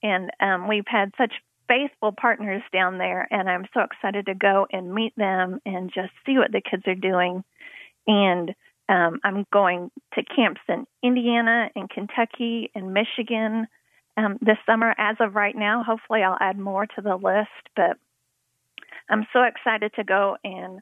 and 0.00 0.30
um, 0.40 0.68
we've 0.68 0.86
had 0.86 1.10
such 1.18 1.32
faithful 1.66 2.12
partners 2.12 2.62
down 2.72 2.98
there, 2.98 3.26
and 3.32 3.50
I'm 3.50 3.66
so 3.74 3.80
excited 3.80 4.26
to 4.26 4.34
go 4.34 4.66
and 4.70 4.94
meet 4.94 5.12
them 5.16 5.58
and 5.66 5.90
just 5.92 6.12
see 6.24 6.38
what 6.38 6.52
the 6.52 6.62
kids 6.62 6.84
are 6.86 6.94
doing. 6.94 7.42
And 8.06 8.54
um, 8.88 9.18
I'm 9.24 9.44
going 9.52 9.90
to 10.14 10.22
camps 10.24 10.60
in 10.68 10.86
Indiana 11.02 11.68
and 11.74 11.90
Kentucky 11.90 12.70
and 12.76 12.94
Michigan 12.94 13.66
um, 14.16 14.38
this 14.40 14.58
summer. 14.66 14.94
As 14.98 15.16
of 15.18 15.34
right 15.34 15.56
now, 15.56 15.82
hopefully 15.82 16.22
I'll 16.22 16.38
add 16.40 16.58
more 16.58 16.86
to 16.86 17.02
the 17.02 17.16
list, 17.16 17.48
but 17.74 17.96
I'm 19.12 19.26
so 19.34 19.42
excited 19.42 19.92
to 19.96 20.04
go 20.04 20.38
and 20.42 20.80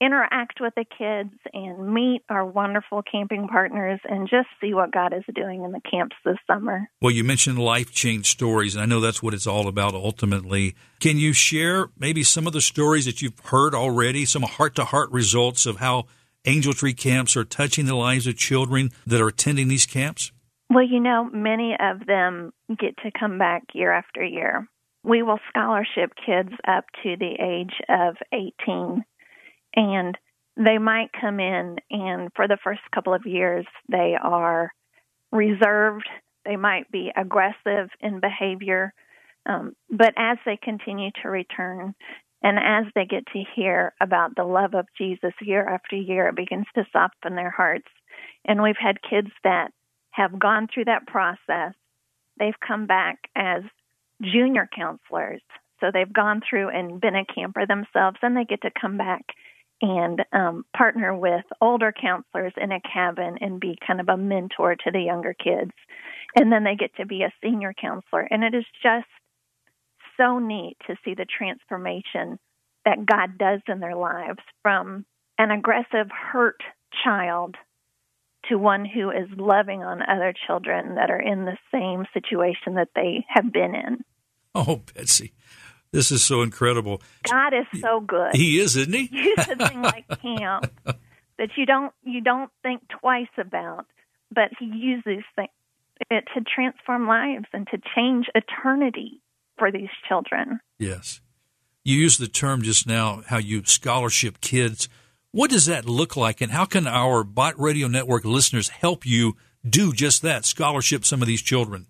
interact 0.00 0.60
with 0.60 0.72
the 0.76 0.84
kids 0.84 1.34
and 1.52 1.92
meet 1.92 2.22
our 2.28 2.46
wonderful 2.46 3.02
camping 3.02 3.48
partners 3.48 3.98
and 4.08 4.28
just 4.28 4.46
see 4.60 4.72
what 4.72 4.92
God 4.92 5.12
is 5.12 5.24
doing 5.34 5.64
in 5.64 5.72
the 5.72 5.80
camps 5.90 6.14
this 6.24 6.36
summer. 6.46 6.88
Well, 7.00 7.10
you 7.10 7.24
mentioned 7.24 7.58
life 7.58 7.92
change 7.92 8.26
stories, 8.26 8.76
and 8.76 8.82
I 8.82 8.86
know 8.86 9.00
that's 9.00 9.22
what 9.22 9.34
it's 9.34 9.48
all 9.48 9.66
about 9.66 9.94
ultimately. 9.94 10.76
Can 11.00 11.18
you 11.18 11.32
share 11.32 11.88
maybe 11.98 12.22
some 12.22 12.46
of 12.46 12.52
the 12.52 12.60
stories 12.60 13.04
that 13.06 13.20
you've 13.20 13.38
heard 13.46 13.74
already, 13.74 14.26
some 14.26 14.42
heart 14.42 14.76
to 14.76 14.84
heart 14.84 15.10
results 15.10 15.66
of 15.66 15.76
how 15.76 16.04
Angel 16.44 16.72
Tree 16.72 16.94
camps 16.94 17.36
are 17.36 17.44
touching 17.44 17.86
the 17.86 17.96
lives 17.96 18.28
of 18.28 18.36
children 18.36 18.90
that 19.06 19.20
are 19.20 19.28
attending 19.28 19.66
these 19.66 19.86
camps? 19.86 20.30
Well, 20.70 20.86
you 20.86 21.00
know, 21.00 21.28
many 21.32 21.76
of 21.78 22.06
them 22.06 22.52
get 22.68 22.96
to 23.04 23.10
come 23.18 23.38
back 23.38 23.62
year 23.74 23.92
after 23.92 24.24
year. 24.24 24.68
We 25.04 25.22
will 25.22 25.38
scholarship 25.48 26.12
kids 26.24 26.52
up 26.66 26.84
to 27.02 27.16
the 27.16 27.36
age 27.40 27.74
of 27.88 28.16
18 28.32 29.04
and 29.74 30.18
they 30.56 30.78
might 30.78 31.10
come 31.18 31.40
in 31.40 31.76
and 31.90 32.30
for 32.36 32.46
the 32.46 32.58
first 32.62 32.82
couple 32.94 33.14
of 33.14 33.26
years 33.26 33.66
they 33.88 34.14
are 34.22 34.70
reserved. 35.30 36.08
They 36.44 36.56
might 36.56 36.90
be 36.90 37.10
aggressive 37.16 37.88
in 38.00 38.20
behavior 38.20 38.92
um, 39.46 39.74
but 39.90 40.14
as 40.16 40.38
they 40.44 40.56
continue 40.62 41.10
to 41.22 41.28
return 41.28 41.94
and 42.42 42.58
as 42.58 42.92
they 42.94 43.04
get 43.04 43.26
to 43.26 43.42
hear 43.54 43.92
about 44.00 44.36
the 44.36 44.44
love 44.44 44.74
of 44.74 44.86
jesus 44.96 45.32
year 45.40 45.66
after 45.66 45.96
year 45.96 46.28
it 46.28 46.36
begins 46.36 46.66
to 46.74 46.84
soften 46.92 47.34
their 47.34 47.50
hearts. 47.50 47.88
And 48.44 48.62
we've 48.62 48.74
had 48.80 49.02
kids 49.02 49.30
that 49.44 49.72
have 50.10 50.38
gone 50.38 50.68
through 50.72 50.86
that 50.86 51.06
process. 51.06 51.74
They've 52.38 52.58
come 52.66 52.86
back 52.86 53.18
as 53.34 53.62
junior 54.22 54.68
counselors 54.74 55.42
so 55.82 55.90
they've 55.92 56.12
gone 56.12 56.40
through 56.48 56.68
and 56.68 57.00
been 57.00 57.16
a 57.16 57.24
camper 57.24 57.66
themselves 57.66 58.16
and 58.22 58.36
they 58.36 58.44
get 58.44 58.62
to 58.62 58.70
come 58.80 58.96
back 58.96 59.22
and 59.82 60.24
um, 60.32 60.64
partner 60.76 61.14
with 61.14 61.44
older 61.60 61.92
counselors 61.92 62.52
in 62.56 62.70
a 62.70 62.80
cabin 62.80 63.36
and 63.40 63.60
be 63.60 63.76
kind 63.84 64.00
of 64.00 64.08
a 64.08 64.16
mentor 64.16 64.76
to 64.76 64.90
the 64.92 65.00
younger 65.00 65.34
kids. 65.34 65.72
And 66.36 66.52
then 66.52 66.62
they 66.62 66.76
get 66.76 66.94
to 66.96 67.06
be 67.06 67.22
a 67.22 67.32
senior 67.42 67.74
counselor. 67.78 68.26
And 68.30 68.44
it 68.44 68.54
is 68.54 68.64
just 68.80 69.08
so 70.16 70.38
neat 70.38 70.76
to 70.86 70.94
see 71.04 71.14
the 71.14 71.26
transformation 71.26 72.38
that 72.84 73.04
God 73.04 73.38
does 73.38 73.60
in 73.66 73.80
their 73.80 73.96
lives 73.96 74.38
from 74.62 75.04
an 75.36 75.50
aggressive, 75.50 76.08
hurt 76.10 76.62
child 77.04 77.56
to 78.48 78.56
one 78.56 78.84
who 78.84 79.10
is 79.10 79.28
loving 79.36 79.82
on 79.82 80.02
other 80.02 80.32
children 80.46 80.94
that 80.94 81.10
are 81.10 81.20
in 81.20 81.44
the 81.44 81.58
same 81.72 82.04
situation 82.12 82.74
that 82.74 82.88
they 82.94 83.24
have 83.28 83.52
been 83.52 83.74
in. 83.74 84.04
Oh, 84.54 84.82
Betsy, 84.94 85.32
this 85.92 86.10
is 86.10 86.22
so 86.22 86.42
incredible. 86.42 87.00
God 87.30 87.54
is 87.54 87.80
so 87.80 88.00
good. 88.00 88.34
He 88.34 88.58
is, 88.58 88.76
isn't 88.76 88.92
he? 88.92 89.08
Use 89.10 89.48
a 89.48 89.56
thing 89.56 89.80
like 89.80 90.06
camp 90.22 90.70
that 91.38 91.48
you 91.56 91.64
don't 91.64 91.92
you 92.04 92.20
don't 92.20 92.50
think 92.62 92.82
twice 93.00 93.32
about, 93.38 93.86
but 94.30 94.50
He 94.58 94.66
uses 94.66 95.24
things 95.34 95.48
it 96.10 96.24
to 96.34 96.42
transform 96.42 97.06
lives 97.06 97.46
and 97.52 97.66
to 97.68 97.78
change 97.96 98.26
eternity 98.34 99.20
for 99.58 99.70
these 99.70 99.90
children. 100.08 100.60
Yes. 100.78 101.20
You 101.84 101.96
used 101.96 102.20
the 102.20 102.28
term 102.28 102.62
just 102.62 102.86
now, 102.86 103.22
how 103.26 103.38
you 103.38 103.64
scholarship 103.64 104.40
kids. 104.40 104.88
What 105.32 105.50
does 105.50 105.66
that 105.66 105.86
look 105.86 106.16
like, 106.16 106.40
and 106.40 106.52
how 106.52 106.64
can 106.64 106.86
our 106.86 107.24
Bott 107.24 107.58
Radio 107.58 107.88
Network 107.88 108.24
listeners 108.24 108.68
help 108.68 109.06
you 109.06 109.36
do 109.68 109.92
just 109.92 110.22
that, 110.22 110.44
scholarship 110.44 111.04
some 111.04 111.22
of 111.22 111.28
these 111.28 111.42
children? 111.42 111.86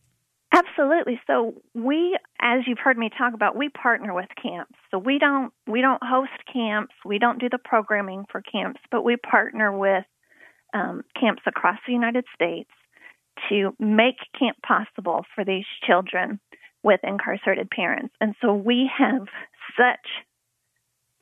Absolutely. 0.52 1.18
So 1.26 1.54
we, 1.74 2.18
as 2.40 2.60
you've 2.66 2.78
heard 2.78 2.98
me 2.98 3.08
talk 3.16 3.32
about, 3.32 3.56
we 3.56 3.70
partner 3.70 4.12
with 4.14 4.28
camps. 4.40 4.74
So 4.90 4.98
we 4.98 5.18
don't 5.18 5.52
we 5.66 5.80
don't 5.80 6.02
host 6.02 6.32
camps, 6.52 6.94
we 7.04 7.18
don't 7.18 7.40
do 7.40 7.48
the 7.48 7.58
programming 7.58 8.24
for 8.30 8.42
camps, 8.42 8.80
but 8.90 9.02
we 9.02 9.16
partner 9.16 9.76
with 9.76 10.04
um, 10.74 11.02
camps 11.18 11.42
across 11.46 11.78
the 11.86 11.94
United 11.94 12.24
States 12.34 12.70
to 13.48 13.74
make 13.78 14.16
camp 14.38 14.58
possible 14.66 15.24
for 15.34 15.44
these 15.44 15.64
children 15.86 16.38
with 16.82 17.00
incarcerated 17.02 17.70
parents. 17.70 18.14
And 18.20 18.34
so 18.42 18.52
we 18.52 18.90
have 18.98 19.26
such 19.76 20.06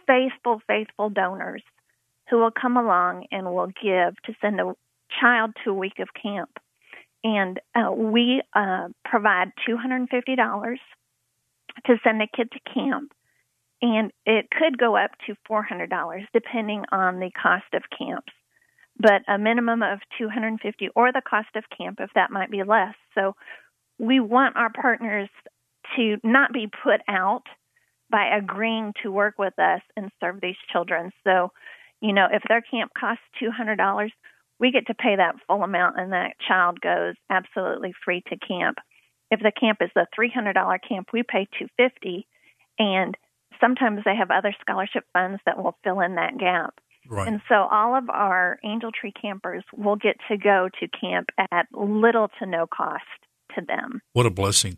faithful, 0.08 0.60
faithful 0.66 1.10
donors 1.10 1.62
who 2.30 2.38
will 2.38 2.50
come 2.50 2.76
along 2.76 3.26
and 3.30 3.46
will 3.46 3.68
give 3.68 4.20
to 4.24 4.34
send 4.40 4.60
a 4.60 4.74
child 5.20 5.52
to 5.64 5.70
a 5.70 5.74
week 5.74 5.98
of 6.00 6.08
camp. 6.20 6.50
And 7.22 7.60
uh, 7.74 7.92
we 7.92 8.42
uh, 8.54 8.88
provide 9.04 9.52
$250 9.68 10.76
to 11.86 11.96
send 12.02 12.22
a 12.22 12.26
kid 12.34 12.48
to 12.52 12.74
camp. 12.74 13.12
And 13.82 14.12
it 14.26 14.48
could 14.50 14.78
go 14.78 14.96
up 14.96 15.12
to 15.26 15.34
$400 15.50 16.26
depending 16.32 16.84
on 16.92 17.18
the 17.20 17.30
cost 17.30 17.72
of 17.72 17.82
camps 17.96 18.32
but 19.00 19.22
a 19.28 19.38
minimum 19.38 19.82
of 19.82 20.00
250 20.18 20.90
or 20.94 21.10
the 21.10 21.22
cost 21.26 21.48
of 21.56 21.64
camp 21.76 21.98
if 22.00 22.10
that 22.14 22.30
might 22.30 22.50
be 22.50 22.62
less. 22.62 22.94
So 23.14 23.34
we 23.98 24.20
want 24.20 24.56
our 24.56 24.70
partners 24.70 25.28
to 25.96 26.18
not 26.22 26.52
be 26.52 26.68
put 26.82 27.00
out 27.08 27.44
by 28.10 28.36
agreeing 28.36 28.92
to 29.02 29.10
work 29.10 29.38
with 29.38 29.58
us 29.58 29.80
and 29.96 30.10
serve 30.20 30.40
these 30.40 30.56
children. 30.70 31.12
So, 31.24 31.50
you 32.00 32.12
know, 32.12 32.26
if 32.30 32.42
their 32.48 32.60
camp 32.60 32.92
costs 32.98 33.22
$200, 33.42 34.10
we 34.60 34.70
get 34.70 34.86
to 34.86 34.94
pay 34.94 35.16
that 35.16 35.36
full 35.46 35.62
amount 35.62 35.98
and 35.98 36.12
that 36.12 36.34
child 36.46 36.80
goes 36.80 37.14
absolutely 37.30 37.92
free 38.04 38.22
to 38.28 38.36
camp. 38.36 38.76
If 39.30 39.40
the 39.40 39.52
camp 39.58 39.78
is 39.80 39.90
a 39.96 40.06
$300 40.18 40.54
camp, 40.86 41.08
we 41.12 41.22
pay 41.22 41.48
250 41.58 42.26
and 42.78 43.16
sometimes 43.60 44.02
they 44.04 44.14
have 44.14 44.30
other 44.30 44.54
scholarship 44.60 45.04
funds 45.12 45.40
that 45.46 45.62
will 45.62 45.76
fill 45.82 46.00
in 46.00 46.16
that 46.16 46.38
gap. 46.38 46.74
Right. 47.08 47.26
And 47.26 47.40
so 47.48 47.54
all 47.54 47.96
of 47.96 48.10
our 48.10 48.58
Angel 48.64 48.90
Tree 48.92 49.12
campers 49.12 49.64
will 49.76 49.96
get 49.96 50.16
to 50.28 50.36
go 50.36 50.68
to 50.80 50.88
camp 50.88 51.30
at 51.50 51.66
little 51.72 52.28
to 52.38 52.46
no 52.46 52.66
cost 52.66 53.04
to 53.56 53.62
them. 53.66 54.02
What 54.12 54.26
a 54.26 54.30
blessing. 54.30 54.76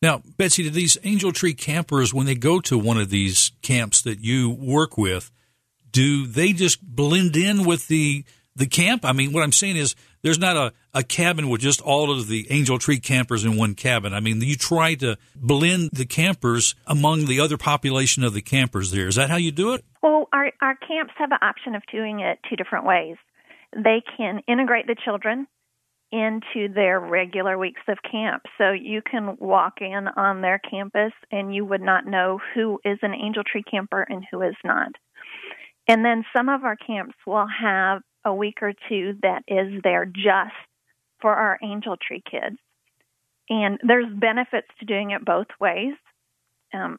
Now, 0.00 0.22
Betsy, 0.36 0.62
do 0.62 0.70
these 0.70 0.96
Angel 1.04 1.32
Tree 1.32 1.54
campers, 1.54 2.14
when 2.14 2.26
they 2.26 2.34
go 2.34 2.60
to 2.60 2.78
one 2.78 2.98
of 2.98 3.10
these 3.10 3.52
camps 3.62 4.00
that 4.02 4.20
you 4.20 4.48
work 4.50 4.96
with, 4.96 5.30
do 5.90 6.26
they 6.26 6.52
just 6.52 6.82
blend 6.82 7.36
in 7.36 7.64
with 7.64 7.88
the 7.88 8.24
the 8.58 8.66
camp? 8.66 9.04
I 9.04 9.12
mean, 9.12 9.32
what 9.32 9.42
I'm 9.42 9.52
saying 9.52 9.76
is 9.76 9.94
there's 10.22 10.38
not 10.38 10.56
a, 10.56 10.72
a 10.92 11.02
cabin 11.02 11.48
with 11.48 11.60
just 11.60 11.80
all 11.80 12.10
of 12.10 12.28
the 12.28 12.46
Angel 12.50 12.78
Tree 12.78 12.98
campers 12.98 13.44
in 13.44 13.56
one 13.56 13.74
cabin. 13.74 14.12
I 14.12 14.20
mean, 14.20 14.40
you 14.40 14.56
try 14.56 14.94
to 14.96 15.16
blend 15.34 15.90
the 15.92 16.04
campers 16.04 16.74
among 16.86 17.26
the 17.26 17.40
other 17.40 17.56
population 17.56 18.24
of 18.24 18.34
the 18.34 18.42
campers 18.42 18.90
there. 18.90 19.08
Is 19.08 19.14
that 19.14 19.30
how 19.30 19.36
you 19.36 19.52
do 19.52 19.74
it? 19.74 19.84
Well, 20.02 20.28
our, 20.32 20.52
our 20.60 20.74
camps 20.76 21.14
have 21.18 21.30
an 21.32 21.38
option 21.40 21.74
of 21.74 21.82
doing 21.90 22.20
it 22.20 22.38
two 22.48 22.56
different 22.56 22.84
ways. 22.84 23.16
They 23.74 24.02
can 24.16 24.40
integrate 24.48 24.86
the 24.86 24.96
children 25.04 25.46
into 26.10 26.72
their 26.72 26.98
regular 26.98 27.58
weeks 27.58 27.82
of 27.86 27.98
camp. 28.10 28.42
So 28.56 28.70
you 28.72 29.02
can 29.02 29.36
walk 29.38 29.74
in 29.80 30.08
on 30.16 30.40
their 30.40 30.58
campus 30.58 31.12
and 31.30 31.54
you 31.54 31.64
would 31.64 31.82
not 31.82 32.06
know 32.06 32.40
who 32.54 32.80
is 32.84 32.98
an 33.02 33.14
Angel 33.14 33.42
Tree 33.44 33.62
camper 33.62 34.06
and 34.08 34.24
who 34.30 34.42
is 34.42 34.56
not. 34.64 34.92
And 35.86 36.04
then 36.04 36.24
some 36.36 36.48
of 36.48 36.64
our 36.64 36.76
camps 36.76 37.14
will 37.26 37.46
have 37.46 38.02
a 38.28 38.34
week 38.34 38.62
or 38.62 38.72
two 38.88 39.16
that 39.22 39.42
is 39.48 39.82
there 39.82 40.04
just 40.04 40.54
for 41.20 41.34
our 41.34 41.58
Angel 41.62 41.96
Tree 41.96 42.22
kids. 42.30 42.58
And 43.50 43.78
there's 43.82 44.12
benefits 44.12 44.68
to 44.78 44.84
doing 44.84 45.10
it 45.10 45.24
both 45.24 45.46
ways. 45.58 45.94
Um, 46.74 46.98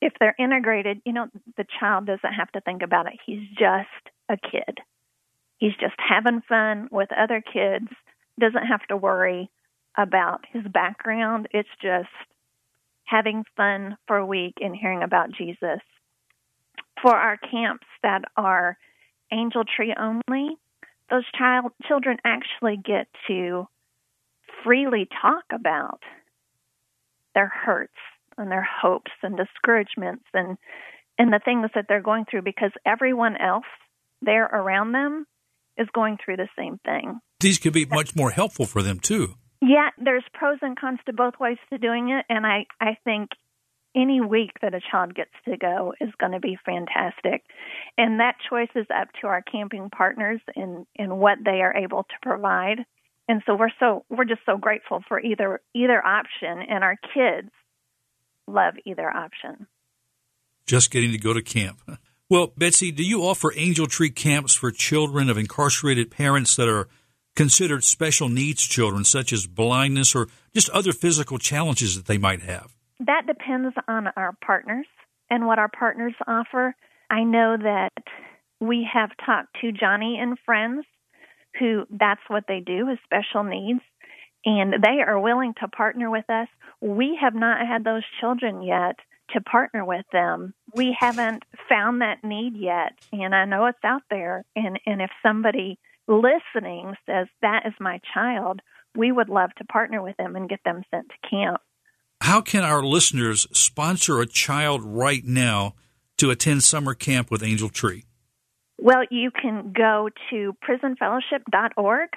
if 0.00 0.12
they're 0.20 0.36
integrated, 0.38 1.02
you 1.04 1.12
know, 1.12 1.26
the 1.56 1.66
child 1.78 2.06
doesn't 2.06 2.32
have 2.32 2.50
to 2.52 2.60
think 2.60 2.82
about 2.82 3.06
it. 3.06 3.14
He's 3.26 3.46
just 3.50 4.14
a 4.28 4.36
kid. 4.36 4.78
He's 5.58 5.74
just 5.80 5.96
having 5.98 6.42
fun 6.48 6.88
with 6.90 7.08
other 7.12 7.42
kids, 7.42 7.88
doesn't 8.38 8.66
have 8.66 8.86
to 8.88 8.96
worry 8.96 9.50
about 9.98 10.44
his 10.52 10.62
background. 10.72 11.48
It's 11.50 11.68
just 11.82 12.08
having 13.04 13.44
fun 13.56 13.96
for 14.06 14.16
a 14.16 14.26
week 14.26 14.54
and 14.60 14.74
hearing 14.74 15.02
about 15.02 15.32
Jesus. 15.32 15.80
For 17.02 17.14
our 17.14 17.36
camps 17.36 17.86
that 18.02 18.22
are 18.36 18.78
angel 19.32 19.64
tree 19.64 19.94
only, 19.98 20.56
those 21.10 21.24
child 21.36 21.72
children 21.86 22.18
actually 22.24 22.76
get 22.76 23.08
to 23.26 23.66
freely 24.64 25.08
talk 25.20 25.44
about 25.52 26.00
their 27.34 27.48
hurts 27.48 27.92
and 28.36 28.50
their 28.50 28.66
hopes 28.82 29.10
and 29.22 29.36
discouragements 29.36 30.24
and 30.32 30.56
and 31.18 31.32
the 31.32 31.40
things 31.44 31.68
that 31.74 31.84
they're 31.86 32.00
going 32.00 32.24
through 32.30 32.42
because 32.42 32.72
everyone 32.86 33.36
else 33.36 33.66
there 34.22 34.44
around 34.44 34.92
them 34.92 35.26
is 35.76 35.86
going 35.92 36.16
through 36.22 36.36
the 36.36 36.48
same 36.56 36.78
thing. 36.84 37.20
These 37.40 37.58
could 37.58 37.72
be 37.72 37.84
much 37.84 38.16
more 38.16 38.30
helpful 38.30 38.66
for 38.66 38.82
them 38.82 39.00
too. 39.00 39.34
Yeah, 39.60 39.90
there's 40.02 40.24
pros 40.32 40.58
and 40.62 40.78
cons 40.78 40.98
to 41.06 41.12
both 41.12 41.34
ways 41.38 41.58
to 41.70 41.78
doing 41.78 42.10
it 42.10 42.24
and 42.28 42.46
I 42.46 42.66
I 42.80 42.96
think 43.04 43.30
any 43.94 44.20
week 44.20 44.52
that 44.62 44.74
a 44.74 44.80
child 44.90 45.14
gets 45.14 45.30
to 45.46 45.56
go 45.56 45.94
is 46.00 46.10
going 46.18 46.32
to 46.32 46.40
be 46.40 46.58
fantastic. 46.64 47.42
And 47.98 48.20
that 48.20 48.36
choice 48.48 48.68
is 48.74 48.86
up 48.94 49.08
to 49.20 49.26
our 49.26 49.42
camping 49.42 49.90
partners 49.90 50.40
and, 50.54 50.86
in 50.94 51.16
what 51.16 51.38
they 51.44 51.62
are 51.62 51.76
able 51.76 52.04
to 52.04 52.14
provide. 52.22 52.84
And 53.28 53.42
so 53.46 53.54
we're 53.54 53.70
so 53.78 54.04
we're 54.10 54.24
just 54.24 54.40
so 54.44 54.56
grateful 54.56 55.02
for 55.06 55.20
either 55.20 55.60
either 55.74 56.04
option 56.04 56.62
and 56.68 56.82
our 56.82 56.96
kids 57.14 57.50
love 58.48 58.74
either 58.84 59.08
option. 59.08 59.66
Just 60.66 60.90
getting 60.90 61.12
to 61.12 61.18
go 61.18 61.32
to 61.32 61.42
camp. 61.42 61.80
Well, 62.30 62.52
Betsy, 62.56 62.92
do 62.92 63.02
you 63.02 63.22
offer 63.24 63.52
Angel 63.56 63.88
Tree 63.88 64.08
camps 64.08 64.54
for 64.54 64.70
children 64.70 65.28
of 65.28 65.36
incarcerated 65.36 66.12
parents 66.12 66.54
that 66.54 66.68
are 66.68 66.86
considered 67.34 67.82
special 67.82 68.28
needs 68.28 68.62
children, 68.62 69.02
such 69.02 69.32
as 69.32 69.48
blindness 69.48 70.14
or 70.14 70.28
just 70.54 70.70
other 70.70 70.92
physical 70.92 71.38
challenges 71.38 71.96
that 71.96 72.06
they 72.06 72.18
might 72.18 72.42
have? 72.42 72.76
That 73.00 73.26
depends 73.26 73.74
on 73.88 74.08
our 74.16 74.34
partners 74.44 74.86
and 75.30 75.46
what 75.46 75.58
our 75.58 75.70
partners 75.70 76.14
offer. 76.26 76.74
I 77.08 77.24
know 77.24 77.56
that 77.56 77.92
we 78.60 78.86
have 78.92 79.10
talked 79.24 79.56
to 79.62 79.72
Joni 79.72 80.18
and 80.18 80.38
friends 80.44 80.84
who 81.58 81.84
that's 81.90 82.20
what 82.28 82.44
they 82.46 82.60
do 82.60 82.88
is 82.88 82.98
special 83.04 83.42
needs 83.42 83.80
and 84.44 84.74
they 84.82 85.02
are 85.06 85.18
willing 85.18 85.54
to 85.60 85.68
partner 85.68 86.10
with 86.10 86.28
us. 86.28 86.48
We 86.80 87.18
have 87.20 87.34
not 87.34 87.66
had 87.66 87.84
those 87.84 88.04
children 88.20 88.62
yet 88.62 88.96
to 89.30 89.40
partner 89.40 89.84
with 89.84 90.04
them. 90.12 90.54
We 90.74 90.96
haven't 90.98 91.44
found 91.68 92.02
that 92.02 92.22
need 92.22 92.56
yet 92.56 92.92
and 93.12 93.34
I 93.34 93.46
know 93.46 93.66
it's 93.66 93.82
out 93.82 94.02
there 94.10 94.44
and 94.54 94.78
and 94.84 95.00
if 95.00 95.10
somebody 95.22 95.78
listening 96.06 96.94
says 97.06 97.28
that 97.40 97.66
is 97.66 97.74
my 97.80 98.00
child, 98.12 98.60
we 98.94 99.10
would 99.10 99.28
love 99.28 99.54
to 99.56 99.64
partner 99.64 100.02
with 100.02 100.16
them 100.16 100.36
and 100.36 100.48
get 100.48 100.60
them 100.64 100.82
sent 100.90 101.08
to 101.08 101.28
camp. 101.28 101.60
How 102.20 102.40
can 102.40 102.62
our 102.62 102.82
listeners 102.82 103.46
sponsor 103.52 104.20
a 104.20 104.26
child 104.26 104.82
right 104.84 105.24
now 105.24 105.74
to 106.18 106.30
attend 106.30 106.62
summer 106.62 106.94
camp 106.94 107.28
with 107.30 107.42
Angel 107.42 107.70
Tree? 107.70 108.04
Well, 108.78 109.02
you 109.10 109.30
can 109.30 109.72
go 109.76 110.08
to 110.30 110.54
prisonfellowship.org 110.62 112.10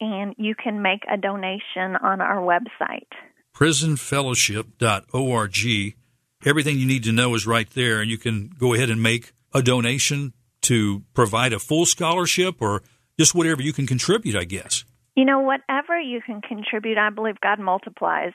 and 0.00 0.34
you 0.38 0.54
can 0.54 0.82
make 0.82 1.02
a 1.10 1.16
donation 1.16 1.96
on 2.02 2.20
our 2.20 2.36
website. 2.38 3.08
Prisonfellowship.org. 3.54 5.96
Everything 6.44 6.78
you 6.78 6.86
need 6.86 7.04
to 7.04 7.12
know 7.12 7.34
is 7.34 7.46
right 7.46 7.70
there, 7.70 8.00
and 8.00 8.10
you 8.10 8.18
can 8.18 8.50
go 8.58 8.74
ahead 8.74 8.90
and 8.90 9.00
make 9.02 9.32
a 9.54 9.62
donation 9.62 10.32
to 10.62 11.04
provide 11.14 11.52
a 11.52 11.60
full 11.60 11.86
scholarship 11.86 12.60
or 12.60 12.82
just 13.18 13.34
whatever 13.34 13.62
you 13.62 13.72
can 13.72 13.86
contribute, 13.86 14.34
I 14.34 14.44
guess. 14.44 14.84
You 15.14 15.24
know, 15.24 15.40
whatever 15.40 16.00
you 16.00 16.20
can 16.24 16.40
contribute, 16.40 16.98
I 16.98 17.10
believe 17.10 17.38
God 17.40 17.60
multiplies 17.60 18.32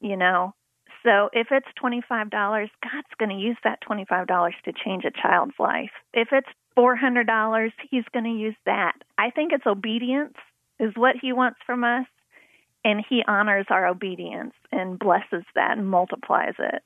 you 0.00 0.16
know. 0.16 0.54
So 1.04 1.30
if 1.32 1.48
it's 1.50 1.66
$25, 1.82 2.30
God's 2.30 3.14
going 3.18 3.30
to 3.30 3.34
use 3.34 3.56
that 3.64 3.78
$25 3.88 4.50
to 4.64 4.72
change 4.84 5.04
a 5.04 5.10
child's 5.10 5.54
life. 5.58 5.90
If 6.12 6.28
it's 6.32 6.48
$400, 6.76 7.70
He's 7.90 8.04
going 8.12 8.24
to 8.24 8.30
use 8.30 8.56
that. 8.66 8.94
I 9.16 9.30
think 9.30 9.52
it's 9.52 9.66
obedience 9.66 10.34
is 10.78 10.92
what 10.96 11.16
He 11.20 11.32
wants 11.32 11.58
from 11.64 11.84
us, 11.84 12.06
and 12.84 13.02
He 13.08 13.22
honors 13.26 13.66
our 13.70 13.86
obedience 13.86 14.54
and 14.72 14.98
blesses 14.98 15.44
that 15.54 15.78
and 15.78 15.88
multiplies 15.88 16.54
it. 16.58 16.82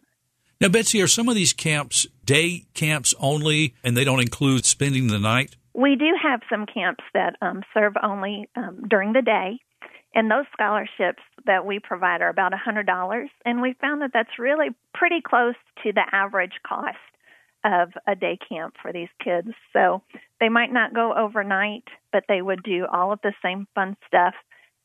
Now, 0.60 0.68
Betsy, 0.68 1.02
are 1.02 1.08
some 1.08 1.28
of 1.28 1.34
these 1.34 1.52
camps 1.52 2.06
day 2.24 2.66
camps 2.74 3.14
only, 3.18 3.74
and 3.82 3.96
they 3.96 4.04
don't 4.04 4.20
include 4.20 4.64
spending 4.64 5.08
the 5.08 5.18
night? 5.18 5.56
We 5.74 5.96
do 5.96 6.06
have 6.22 6.40
some 6.48 6.66
camps 6.66 7.02
that 7.14 7.34
um, 7.42 7.62
serve 7.74 7.94
only 8.00 8.48
um, 8.54 8.84
during 8.88 9.12
the 9.12 9.22
day, 9.22 9.58
and 10.14 10.30
those 10.30 10.46
scholarships 10.52 11.22
that 11.46 11.66
we 11.66 11.78
provide 11.78 12.22
are 12.22 12.28
about 12.28 12.52
$100. 12.52 13.26
And 13.44 13.60
we 13.60 13.74
found 13.80 14.02
that 14.02 14.10
that's 14.12 14.38
really 14.38 14.68
pretty 14.92 15.20
close 15.20 15.54
to 15.82 15.92
the 15.92 16.04
average 16.12 16.60
cost 16.66 16.96
of 17.64 17.90
a 18.06 18.14
day 18.14 18.38
camp 18.48 18.74
for 18.80 18.92
these 18.92 19.08
kids. 19.22 19.48
So 19.72 20.02
they 20.40 20.48
might 20.48 20.72
not 20.72 20.94
go 20.94 21.14
overnight, 21.14 21.84
but 22.12 22.24
they 22.28 22.42
would 22.42 22.62
do 22.62 22.86
all 22.90 23.12
of 23.12 23.20
the 23.22 23.32
same 23.42 23.66
fun 23.74 23.96
stuff 24.06 24.34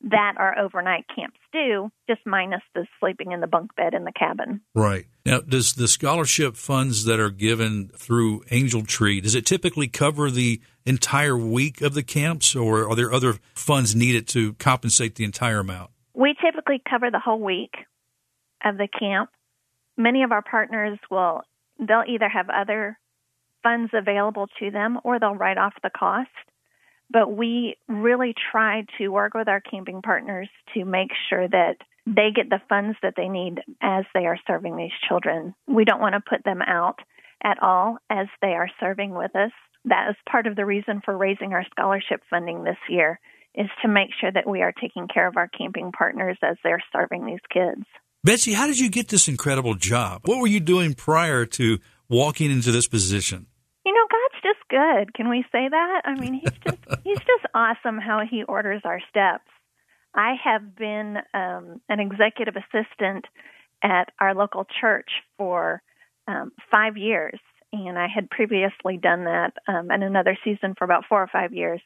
that 0.01 0.35
our 0.37 0.57
overnight 0.57 1.05
camps 1.13 1.39
do, 1.51 1.91
just 2.07 2.21
minus 2.25 2.61
the 2.73 2.87
sleeping 2.99 3.33
in 3.33 3.41
the 3.41 3.47
bunk 3.47 3.75
bed 3.75 3.93
in 3.93 4.05
the 4.05 4.13
cabin. 4.13 4.61
Right. 4.73 5.07
Now, 5.25 5.41
does 5.41 5.73
the 5.73 5.89
scholarship 5.89 6.55
funds 6.55 7.03
that 7.03 7.19
are 7.19 7.29
given 7.29 7.89
through 7.89 8.43
Angel 8.49 8.83
Tree, 8.83 9.19
does 9.19 9.35
it 9.35 9.45
typically 9.45 9.89
cover 9.89 10.31
the 10.31 10.61
entire 10.85 11.37
week 11.37 11.81
of 11.81 11.95
the 11.95 12.03
camps, 12.03 12.55
or 12.55 12.89
are 12.89 12.95
there 12.95 13.11
other 13.11 13.35
funds 13.53 13.93
needed 13.93 14.25
to 14.29 14.53
compensate 14.53 15.15
the 15.15 15.25
entire 15.25 15.59
amount? 15.59 15.91
We 16.19 16.35
typically 16.43 16.81
cover 16.87 17.09
the 17.11 17.19
whole 17.19 17.39
week 17.39 17.73
of 18.63 18.77
the 18.77 18.87
camp. 18.87 19.29
Many 19.97 20.23
of 20.23 20.31
our 20.31 20.41
partners 20.41 20.99
will, 21.09 21.41
they'll 21.79 22.03
either 22.07 22.27
have 22.29 22.49
other 22.49 22.97
funds 23.63 23.91
available 23.93 24.47
to 24.59 24.71
them 24.71 24.99
or 25.03 25.19
they'll 25.19 25.35
write 25.35 25.57
off 25.57 25.73
the 25.81 25.89
cost 25.89 26.29
but 27.11 27.31
we 27.31 27.75
really 27.87 28.33
try 28.51 28.85
to 28.97 29.09
work 29.09 29.33
with 29.33 29.47
our 29.47 29.61
camping 29.61 30.01
partners 30.01 30.49
to 30.73 30.85
make 30.85 31.09
sure 31.29 31.47
that 31.47 31.77
they 32.05 32.29
get 32.33 32.49
the 32.49 32.61
funds 32.69 32.97
that 33.01 33.13
they 33.17 33.27
need 33.27 33.61
as 33.81 34.05
they 34.13 34.25
are 34.25 34.39
serving 34.47 34.75
these 34.75 34.91
children. 35.07 35.53
We 35.67 35.85
don't 35.85 36.01
want 36.01 36.13
to 36.13 36.29
put 36.29 36.43
them 36.43 36.61
out 36.61 36.99
at 37.43 37.61
all 37.61 37.97
as 38.09 38.27
they 38.41 38.53
are 38.53 38.69
serving 38.79 39.13
with 39.13 39.35
us. 39.35 39.51
That 39.85 40.09
is 40.09 40.15
part 40.29 40.45
of 40.45 40.55
the 40.55 40.65
reason 40.65 41.01
for 41.03 41.17
raising 41.17 41.53
our 41.53 41.65
scholarship 41.71 42.21
funding 42.29 42.63
this 42.63 42.77
year 42.89 43.19
is 43.55 43.67
to 43.81 43.87
make 43.87 44.09
sure 44.19 44.31
that 44.31 44.47
we 44.47 44.61
are 44.61 44.71
taking 44.71 45.07
care 45.07 45.27
of 45.27 45.37
our 45.37 45.47
camping 45.47 45.91
partners 45.91 46.37
as 46.43 46.57
they're 46.63 46.83
serving 46.93 47.25
these 47.25 47.39
kids. 47.51 47.83
Betsy, 48.23 48.53
how 48.53 48.67
did 48.67 48.79
you 48.79 48.89
get 48.89 49.07
this 49.07 49.27
incredible 49.27 49.75
job? 49.75 50.21
What 50.25 50.39
were 50.39 50.47
you 50.47 50.59
doing 50.59 50.93
prior 50.93 51.45
to 51.45 51.79
walking 52.09 52.51
into 52.51 52.71
this 52.71 52.87
position? 52.87 53.47
You 53.85 53.93
know, 53.93 54.05
God's 54.11 54.43
just 54.43 54.69
good. 54.69 55.13
Can 55.13 55.29
we 55.29 55.43
say 55.51 55.67
that? 55.69 56.01
I 56.05 56.15
mean, 56.15 56.33
he's 56.33 56.51
just 56.63 56.77
he's 57.03 57.17
just 57.19 57.45
awesome 57.53 57.97
how 57.97 58.21
he 58.29 58.43
orders 58.43 58.81
our 58.83 58.99
steps. 59.09 59.49
I 60.13 60.33
have 60.43 60.75
been 60.75 61.17
um, 61.33 61.81
an 61.87 61.99
executive 61.99 62.55
assistant 62.55 63.25
at 63.83 64.11
our 64.19 64.35
local 64.35 64.65
church 64.81 65.09
for 65.37 65.81
um, 66.27 66.51
five 66.69 66.97
years, 66.97 67.39
and 67.71 67.97
I 67.97 68.07
had 68.13 68.29
previously 68.29 68.97
done 68.97 69.25
that 69.25 69.53
um, 69.67 69.91
in 69.91 70.03
another 70.03 70.37
season 70.43 70.75
for 70.77 70.83
about 70.83 71.05
four 71.07 71.21
or 71.21 71.29
five 71.31 71.53
years. 71.53 71.81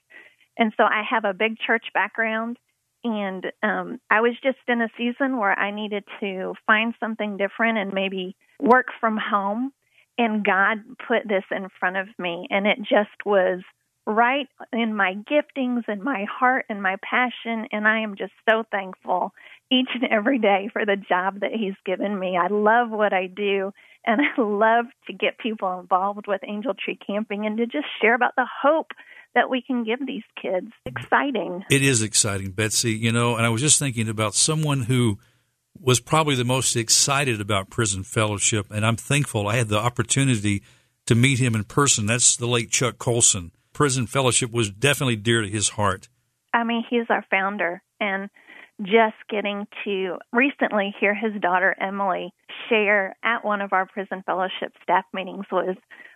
And 0.58 0.74
so 0.78 0.84
I 0.84 1.04
have 1.10 1.26
a 1.26 1.34
big 1.34 1.58
church 1.58 1.86
background, 1.94 2.58
and 3.04 3.46
um, 3.64 4.00
I 4.10 4.22
was 4.22 4.34
just 4.44 4.60
in 4.68 4.82
a 4.82 4.90
season 4.98 5.38
where 5.38 5.58
I 5.58 5.72
needed 5.72 6.04
to 6.20 6.54
find 6.66 6.94
something 7.00 7.38
different 7.38 7.78
and 7.78 7.94
maybe 7.94 8.36
work 8.60 8.88
from 9.00 9.18
home 9.18 9.74
and 10.18 10.46
God 10.46 10.78
put 11.08 11.28
this 11.28 11.44
in 11.52 11.68
front 11.80 11.98
of 11.98 12.08
me, 12.20 12.48
and 12.50 12.68
it 12.68 12.78
just 12.80 13.26
was 13.26 13.62
right 14.06 14.48
in 14.74 14.96
my 14.96 15.16
giftings 15.16 15.84
and 15.88 16.04
my 16.04 16.26
heart 16.30 16.66
and 16.70 16.84
my 16.84 16.98
passion. 17.02 17.68
And 17.72 17.88
I 17.88 18.02
am 18.02 18.16
just 18.16 18.34
so 18.50 18.64
thankful 18.70 19.32
each 19.72 19.88
and 19.94 20.12
every 20.12 20.40
day 20.40 20.70
for 20.72 20.86
the 20.86 20.98
job 20.98 21.40
that 21.40 21.52
He's 21.54 21.74
given 21.86 22.18
me. 22.18 22.38
I 22.38 22.48
love 22.48 22.90
what 22.90 23.14
I 23.14 23.28
do, 23.28 23.72
and 24.06 24.22
I 24.22 24.42
love 24.42 24.86
to 25.08 25.14
get 25.14 25.38
people 25.38 25.80
involved 25.80 26.28
with 26.28 26.42
Angel 26.48 26.74
Tree 26.74 27.00
Camping 27.08 27.46
and 27.46 27.58
to 27.58 27.66
just 27.66 27.88
share 28.02 28.16
about 28.16 28.36
the 28.36 28.48
hope 28.62 28.92
that 29.36 29.50
we 29.50 29.62
can 29.62 29.84
give 29.84 30.06
these 30.06 30.24
kids. 30.42 30.68
Exciting. 30.86 31.64
It 31.70 31.82
is 31.82 32.02
exciting, 32.02 32.52
Betsy. 32.52 32.94
You 32.94 33.12
know, 33.12 33.36
and 33.36 33.46
I 33.46 33.50
was 33.50 33.62
just 33.62 33.80
thinking 33.80 34.10
about 34.10 34.36
someone 34.36 34.84
who 34.84 35.20
was 35.80 36.00
probably 36.00 36.36
the 36.36 36.46
most 36.46 36.76
excited 36.76 37.42
about 37.42 37.70
Prison 37.70 38.04
Fellowship, 38.04 38.68
and 38.70 38.86
I'm 38.86 38.96
thankful 38.96 39.48
I 39.48 39.58
had 39.58 39.70
the 39.70 39.80
opportunity 39.80 40.64
to 41.08 41.16
meet 41.16 41.40
him 41.40 41.56
in 41.56 41.64
person. 41.64 42.06
That's 42.06 42.36
the 42.36 42.48
late 42.48 42.70
Chuck 42.70 42.98
Colson. 42.98 43.52
Prison 43.74 44.06
Fellowship 44.06 44.52
was 44.52 44.70
definitely 44.70 45.16
dear 45.16 45.42
to 45.42 45.50
his 45.50 45.70
heart. 45.70 46.08
I 46.54 46.64
mean, 46.64 46.86
he's 46.88 47.08
our 47.10 47.26
founder, 47.30 47.82
and 48.00 48.30
just 48.82 49.16
getting 49.30 49.66
to 49.84 50.18
recently 50.32 50.94
hear 51.00 51.16
his 51.16 51.40
daughter 51.42 51.76
Emily 51.80 52.34
share 52.70 53.16
at 53.24 53.44
one 53.44 53.62
of 53.62 53.74
our 53.74 53.86
prison 53.86 54.24
fellowship 54.26 54.74
staff 54.82 55.06
meetings 55.14 55.46
was 55.52 55.76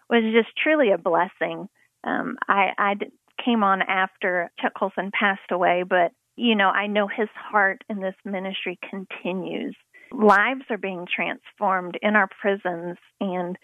was 0.10 0.24
just 0.34 0.56
truly 0.62 0.92
a 0.92 0.98
blessing. 0.98 1.68
Um, 2.04 2.38
I, 2.48 2.70
I 2.78 2.96
came 3.44 3.64
on 3.64 3.82
after 3.82 4.52
Chuck 4.60 4.74
Colson 4.78 5.12
passed 5.18 5.52
away, 5.52 5.84
but 5.88 6.12
you 6.36 6.56
know, 6.56 6.70
I 6.70 6.88
know 6.88 7.08
his 7.08 7.30
heart 7.36 7.84
in 7.90 8.00
this 8.00 8.16
ministry 8.24 8.80
continues. 8.88 9.76
Lives 10.12 10.62
are 10.70 10.78
being 10.78 11.06
transformed 11.14 11.98
in 12.02 12.16
our 12.16 12.30
prisons, 12.40 12.98
and 13.20 13.58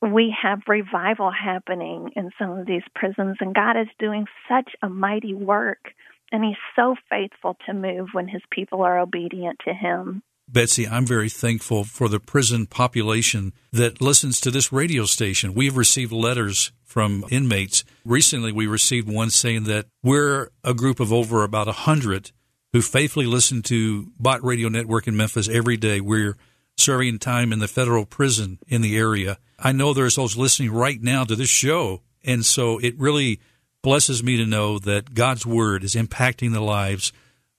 we 0.00 0.34
have 0.42 0.60
revival 0.66 1.30
happening 1.30 2.10
in 2.16 2.30
some 2.38 2.50
of 2.50 2.66
these 2.66 2.82
prisons, 2.94 3.36
and 3.40 3.54
God 3.54 3.76
is 3.78 3.88
doing 3.98 4.26
such 4.48 4.72
a 4.82 4.88
mighty 4.88 5.34
work. 5.34 5.92
And 6.32 6.44
He's 6.44 6.56
so 6.76 6.94
faithful 7.10 7.56
to 7.66 7.74
move 7.74 8.08
when 8.12 8.28
His 8.28 8.42
people 8.50 8.82
are 8.82 8.98
obedient 8.98 9.60
to 9.66 9.74
Him. 9.74 10.22
Betsy, 10.48 10.88
I'm 10.88 11.06
very 11.06 11.28
thankful 11.28 11.84
for 11.84 12.08
the 12.08 12.20
prison 12.20 12.66
population 12.66 13.52
that 13.72 14.00
listens 14.00 14.40
to 14.40 14.50
this 14.50 14.72
radio 14.72 15.04
station. 15.04 15.54
We've 15.54 15.76
received 15.76 16.10
letters 16.12 16.72
from 16.84 17.24
inmates. 17.30 17.84
Recently, 18.04 18.50
we 18.50 18.66
received 18.66 19.08
one 19.08 19.30
saying 19.30 19.64
that 19.64 19.86
we're 20.02 20.50
a 20.64 20.72
group 20.72 21.00
of 21.00 21.12
over 21.12 21.44
about 21.44 21.66
100 21.66 22.32
who 22.72 22.80
faithfully 22.80 23.26
listen 23.26 23.62
to 23.62 24.10
Bott 24.18 24.42
Radio 24.42 24.68
Network 24.68 25.06
in 25.06 25.16
Memphis 25.16 25.48
every 25.48 25.76
day. 25.76 26.00
We're 26.00 26.36
serving 26.76 27.18
time 27.18 27.52
in 27.52 27.58
the 27.58 27.68
federal 27.68 28.06
prison 28.06 28.58
in 28.66 28.82
the 28.82 28.96
area. 28.96 29.38
I 29.58 29.72
know 29.72 29.92
there's 29.92 30.16
those 30.16 30.36
listening 30.36 30.70
right 30.70 31.00
now 31.00 31.24
to 31.24 31.36
this 31.36 31.48
show. 31.48 32.02
And 32.24 32.44
so 32.44 32.78
it 32.78 32.98
really 32.98 33.40
blesses 33.82 34.22
me 34.22 34.36
to 34.36 34.46
know 34.46 34.78
that 34.78 35.14
God's 35.14 35.46
word 35.46 35.84
is 35.84 35.94
impacting 35.94 36.52
the 36.52 36.60
lives 36.60 37.12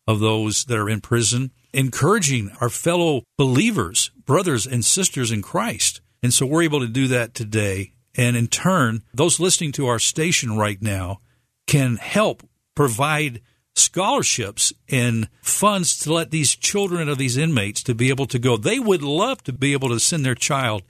of 0.08 0.20
those 0.20 0.66
that 0.66 0.78
are 0.78 0.90
in 0.90 1.02
prison, 1.02 1.52
encouraging 1.74 2.52
our 2.62 2.70
fellow 2.70 3.24
believers, 3.38 4.12
brothers 4.26 4.66
and 4.66 4.84
sisters 4.84 5.32
in 5.32 5.42
Christ. 5.42 6.02
And 6.22 6.34
so 6.34 6.46
we're 6.46 6.64
able 6.64 6.82
to 6.82 6.88
do 6.88 7.08
that 7.08 7.34
today. 7.34 7.94
And 8.16 8.36
in 8.36 8.48
turn, 8.48 9.04
those 9.14 9.40
listening 9.40 9.72
to 9.74 9.88
our 9.88 10.00
station 10.00 10.58
right 10.58 10.82
now 10.82 11.20
can 11.68 11.98
help 11.98 12.44
provide 12.76 13.42
scholarships 13.76 14.74
and 14.90 15.30
funds 15.42 15.98
to 16.00 16.14
let 16.14 16.32
these 16.32 16.56
children 16.56 17.08
of 17.08 17.18
these 17.18 17.38
inmates 17.38 17.82
to 17.84 17.96
be 17.96 18.10
able 18.10 18.26
to 18.28 18.40
go. 18.40 18.58
They 18.58 18.80
would 18.80 19.02
love 19.02 19.44
to 19.44 19.54
be 19.54 19.74
able 19.74 19.90
to 19.90 20.00
send 20.00 20.26
their 20.26 20.36
child 20.36 20.84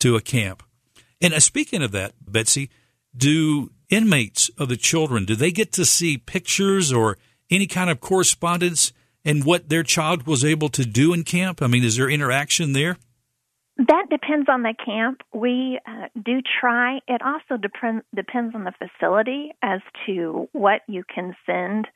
to 0.00 0.16
a 0.16 0.20
camp. 0.20 0.62
And 1.20 1.32
uh, 1.32 1.40
speaking 1.40 1.82
of 1.82 1.92
that, 1.92 2.14
Betsy, 2.20 2.70
do 3.16 3.70
inmates 3.88 4.50
of 4.58 4.68
the 4.68 4.76
children, 4.76 5.24
do 5.24 5.36
they 5.36 5.52
get 5.52 5.72
to 5.72 5.84
see 5.84 6.18
pictures 6.18 6.92
or 6.92 7.18
any 7.50 7.66
kind 7.66 7.90
of 7.90 8.00
correspondence 8.00 8.92
and 9.24 9.44
what 9.44 9.68
their 9.68 9.82
child 9.82 10.26
was 10.26 10.44
able 10.44 10.68
to 10.70 10.84
do 10.84 11.12
in 11.12 11.24
camp? 11.24 11.62
I 11.62 11.66
mean, 11.66 11.84
is 11.84 11.96
there 11.96 12.10
interaction 12.10 12.72
there? 12.72 12.96
That 13.78 14.06
depends 14.10 14.48
on 14.50 14.62
the 14.62 14.74
camp. 14.84 15.22
We 15.32 15.80
uh, 15.86 16.08
do 16.22 16.40
try. 16.60 16.98
It 17.08 17.22
also 17.22 17.60
depend, 17.60 18.02
depends 18.14 18.54
on 18.54 18.64
the 18.64 18.72
facility 18.72 19.52
as 19.62 19.80
to 20.06 20.48
what 20.52 20.82
you 20.88 21.04
can 21.12 21.34
send 21.46 21.88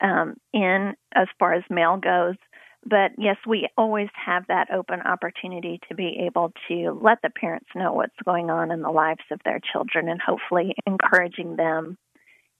um, 0.00 0.36
in 0.52 0.94
as 1.14 1.26
far 1.38 1.54
as 1.54 1.64
mail 1.68 1.96
goes. 1.96 2.36
But 2.84 3.12
yes, 3.18 3.36
we 3.46 3.68
always 3.76 4.08
have 4.24 4.44
that 4.46 4.68
open 4.72 5.00
opportunity 5.00 5.80
to 5.88 5.96
be 5.96 6.22
able 6.26 6.52
to 6.68 6.98
let 7.02 7.18
the 7.22 7.30
parents 7.30 7.68
know 7.74 7.92
what's 7.92 8.14
going 8.24 8.50
on 8.50 8.70
in 8.70 8.82
the 8.82 8.90
lives 8.90 9.24
of 9.32 9.40
their 9.44 9.60
children 9.72 10.08
and 10.08 10.20
hopefully 10.24 10.74
encouraging 10.86 11.56
them 11.56 11.98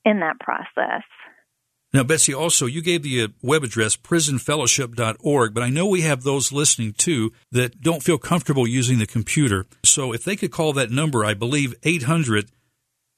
in 0.04 0.20
that 0.20 0.40
process. 0.40 1.04
Now, 1.92 2.02
Betsy, 2.04 2.34
also, 2.34 2.66
you 2.66 2.82
gave 2.82 3.02
the 3.02 3.22
uh, 3.22 3.28
web 3.42 3.64
address 3.64 3.96
prisonfellowship.org, 3.96 5.54
but 5.54 5.62
I 5.62 5.70
know 5.70 5.86
we 5.86 6.02
have 6.02 6.22
those 6.22 6.52
listening 6.52 6.92
too 6.92 7.32
that 7.50 7.80
don't 7.80 8.02
feel 8.02 8.18
comfortable 8.18 8.66
using 8.66 8.98
the 8.98 9.06
computer. 9.06 9.64
So 9.84 10.12
if 10.12 10.22
they 10.22 10.36
could 10.36 10.50
call 10.50 10.74
that 10.74 10.90
number, 10.90 11.24
I 11.24 11.34
believe 11.34 11.74
800 11.82 12.50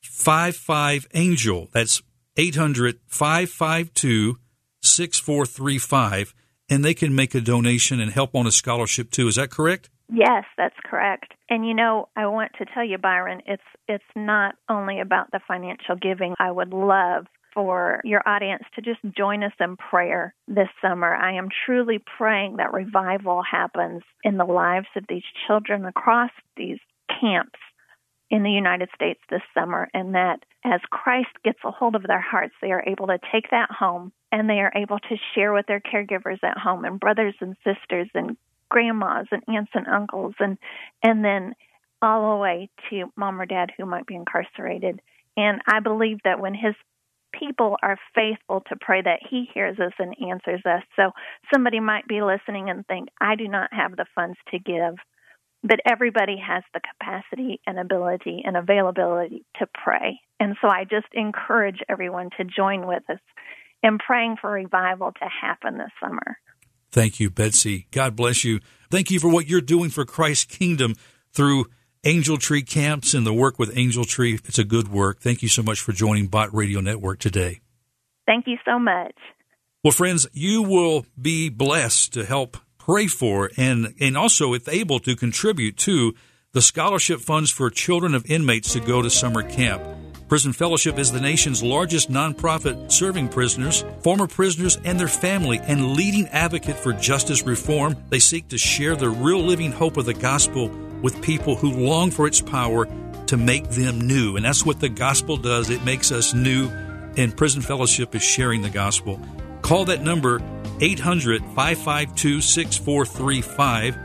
55 0.02 1.08
Angel. 1.14 1.68
That's 1.72 2.02
800 2.36 3.00
552 3.06 4.38
6435. 4.82 6.34
and 6.70 6.84
they 6.84 6.94
can 6.94 7.14
make 7.14 7.34
a 7.34 7.40
donation 7.40 8.00
and 8.00 8.12
help 8.12 8.34
on 8.34 8.46
a 8.46 8.52
scholarship 8.52 9.10
too. 9.10 9.26
Is 9.26 9.34
that 9.34 9.50
correct? 9.50 9.90
Yes, 10.12 10.44
that's 10.56 10.76
correct. 10.84 11.34
And 11.48 11.66
you 11.66 11.74
know, 11.74 12.08
I 12.16 12.26
want 12.26 12.52
to 12.58 12.64
tell 12.64 12.84
you, 12.84 12.98
Byron, 12.98 13.42
it's 13.46 13.62
it's 13.88 14.04
not 14.16 14.54
only 14.68 15.00
about 15.00 15.30
the 15.32 15.40
financial 15.46 15.96
giving. 16.00 16.34
I 16.38 16.50
would 16.50 16.72
love 16.72 17.26
for 17.54 18.00
your 18.04 18.22
audience 18.26 18.64
to 18.74 18.82
just 18.82 19.00
join 19.16 19.42
us 19.42 19.52
in 19.60 19.76
prayer 19.76 20.34
this 20.48 20.68
summer. 20.82 21.14
I 21.14 21.34
am 21.34 21.48
truly 21.66 22.02
praying 22.18 22.56
that 22.56 22.72
revival 22.72 23.42
happens 23.42 24.02
in 24.24 24.36
the 24.36 24.44
lives 24.44 24.88
of 24.96 25.04
these 25.08 25.22
children 25.46 25.84
across 25.84 26.30
these 26.56 26.78
camps 27.20 27.58
in 28.30 28.44
the 28.44 28.50
United 28.50 28.88
States 28.94 29.20
this 29.28 29.42
summer, 29.52 29.88
and 29.92 30.14
that 30.14 30.38
as 30.64 30.80
Christ 30.90 31.30
gets 31.44 31.58
a 31.64 31.70
hold 31.70 31.96
of 31.96 32.04
their 32.04 32.20
hearts, 32.20 32.54
they 32.62 32.70
are 32.70 32.84
able 32.86 33.08
to 33.08 33.18
take 33.32 33.50
that 33.50 33.70
home 33.70 34.12
and 34.30 34.48
they 34.48 34.60
are 34.60 34.72
able 34.76 34.98
to 34.98 35.16
share 35.34 35.52
with 35.52 35.66
their 35.66 35.80
caregivers 35.80 36.38
at 36.44 36.58
home 36.58 36.84
and 36.84 37.00
brothers 37.00 37.34
and 37.40 37.56
sisters 37.64 38.08
and 38.14 38.36
grandmas 38.68 39.26
and 39.32 39.42
aunts 39.48 39.72
and 39.74 39.88
uncles 39.88 40.34
and 40.38 40.56
and 41.02 41.24
then 41.24 41.54
all 42.00 42.30
the 42.30 42.40
way 42.40 42.70
to 42.88 43.12
mom 43.16 43.40
or 43.40 43.46
dad 43.46 43.72
who 43.76 43.84
might 43.84 44.06
be 44.06 44.14
incarcerated. 44.14 45.00
And 45.36 45.60
I 45.66 45.80
believe 45.80 46.18
that 46.24 46.40
when 46.40 46.54
his 46.54 46.74
people 47.32 47.76
are 47.82 47.98
faithful 48.14 48.62
to 48.68 48.76
pray 48.80 49.02
that 49.02 49.20
he 49.28 49.48
hears 49.52 49.78
us 49.78 49.92
and 49.98 50.14
answers 50.30 50.62
us. 50.64 50.82
So 50.96 51.10
somebody 51.52 51.80
might 51.80 52.06
be 52.06 52.22
listening 52.22 52.70
and 52.70 52.86
think, 52.86 53.08
I 53.20 53.36
do 53.36 53.48
not 53.48 53.72
have 53.72 53.96
the 53.96 54.06
funds 54.14 54.38
to 54.50 54.58
give. 54.58 54.94
But 55.62 55.80
everybody 55.84 56.36
has 56.38 56.62
the 56.72 56.80
capacity 56.80 57.60
and 57.66 57.78
ability 57.78 58.42
and 58.46 58.56
availability 58.56 59.44
to 59.58 59.66
pray. 59.66 60.20
And 60.38 60.56
so 60.62 60.68
I 60.68 60.84
just 60.84 61.08
encourage 61.12 61.80
everyone 61.86 62.30
to 62.38 62.44
join 62.44 62.86
with 62.86 63.02
us 63.10 63.18
in 63.82 63.98
praying 63.98 64.36
for 64.40 64.50
revival 64.50 65.12
to 65.12 65.28
happen 65.28 65.76
this 65.76 65.90
summer. 66.02 66.38
Thank 66.90 67.20
you, 67.20 67.28
Betsy. 67.28 67.86
God 67.90 68.16
bless 68.16 68.42
you. 68.42 68.60
Thank 68.90 69.10
you 69.10 69.20
for 69.20 69.30
what 69.30 69.48
you're 69.48 69.60
doing 69.60 69.90
for 69.90 70.04
Christ's 70.04 70.44
kingdom 70.46 70.94
through 71.32 71.66
Angel 72.04 72.38
Tree 72.38 72.62
camps 72.62 73.12
and 73.12 73.26
the 73.26 73.34
work 73.34 73.58
with 73.58 73.76
Angel 73.76 74.06
Tree. 74.06 74.38
It's 74.46 74.58
a 74.58 74.64
good 74.64 74.88
work. 74.88 75.20
Thank 75.20 75.42
you 75.42 75.48
so 75.48 75.62
much 75.62 75.80
for 75.80 75.92
joining 75.92 76.28
Bott 76.28 76.54
Radio 76.54 76.80
Network 76.80 77.18
today. 77.18 77.60
Thank 78.24 78.46
you 78.46 78.56
so 78.64 78.78
much. 78.78 79.14
Well, 79.84 79.92
friends, 79.92 80.26
you 80.32 80.62
will 80.62 81.04
be 81.20 81.50
blessed 81.50 82.14
to 82.14 82.24
help 82.24 82.56
pray 82.78 83.06
for 83.06 83.50
and, 83.58 83.92
and 84.00 84.16
also, 84.16 84.54
if 84.54 84.66
able, 84.66 84.98
to 85.00 85.14
contribute 85.14 85.76
to 85.78 86.14
the 86.52 86.62
scholarship 86.62 87.20
funds 87.20 87.50
for 87.50 87.68
children 87.68 88.14
of 88.14 88.24
inmates 88.30 88.72
to 88.72 88.80
go 88.80 89.02
to 89.02 89.10
summer 89.10 89.42
camp. 89.42 89.82
Prison 90.26 90.54
Fellowship 90.54 90.98
is 90.98 91.12
the 91.12 91.20
nation's 91.20 91.62
largest 91.62 92.10
nonprofit 92.10 92.90
serving 92.90 93.28
prisoners, 93.28 93.84
former 94.02 94.26
prisoners, 94.26 94.78
and 94.84 94.98
their 94.98 95.08
family, 95.08 95.58
and 95.64 95.92
leading 95.92 96.28
advocate 96.28 96.76
for 96.76 96.94
justice 96.94 97.42
reform. 97.42 97.94
They 98.08 98.20
seek 98.20 98.48
to 98.48 98.58
share 98.58 98.96
the 98.96 99.10
real 99.10 99.40
living 99.40 99.72
hope 99.72 99.98
of 99.98 100.06
the 100.06 100.14
gospel 100.14 100.70
with 101.02 101.22
people 101.22 101.56
who 101.56 101.70
long 101.70 102.10
for 102.10 102.26
its 102.26 102.40
power 102.40 102.86
to 103.26 103.36
make 103.36 103.68
them 103.70 104.00
new. 104.00 104.36
And 104.36 104.44
that's 104.44 104.64
what 104.64 104.80
the 104.80 104.88
gospel 104.88 105.36
does. 105.36 105.70
It 105.70 105.84
makes 105.84 106.12
us 106.12 106.34
new, 106.34 106.68
and 107.16 107.36
Prison 107.36 107.62
Fellowship 107.62 108.14
is 108.14 108.22
sharing 108.22 108.62
the 108.62 108.70
gospel. 108.70 109.20
Call 109.62 109.84
that 109.86 110.02
number 110.02 110.40
800 110.80 111.42
552 111.54 112.40
6435. 112.40 113.96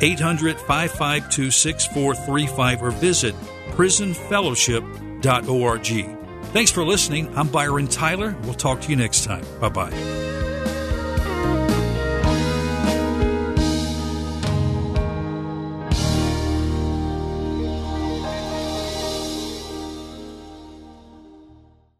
800 0.00 0.58
552 0.60 1.50
6435 1.50 2.82
or 2.82 2.90
visit 2.90 3.34
prisonfellowship.com 3.72 4.98
Thanks 6.52 6.70
for 6.70 6.84
listening. 6.84 7.36
I'm 7.36 7.48
Byron 7.48 7.88
Tyler. 7.88 8.36
We'll 8.44 8.54
talk 8.54 8.80
to 8.82 8.90
you 8.90 8.96
next 8.96 9.24
time. 9.24 9.44
Bye 9.60 9.68
bye. 9.68 10.37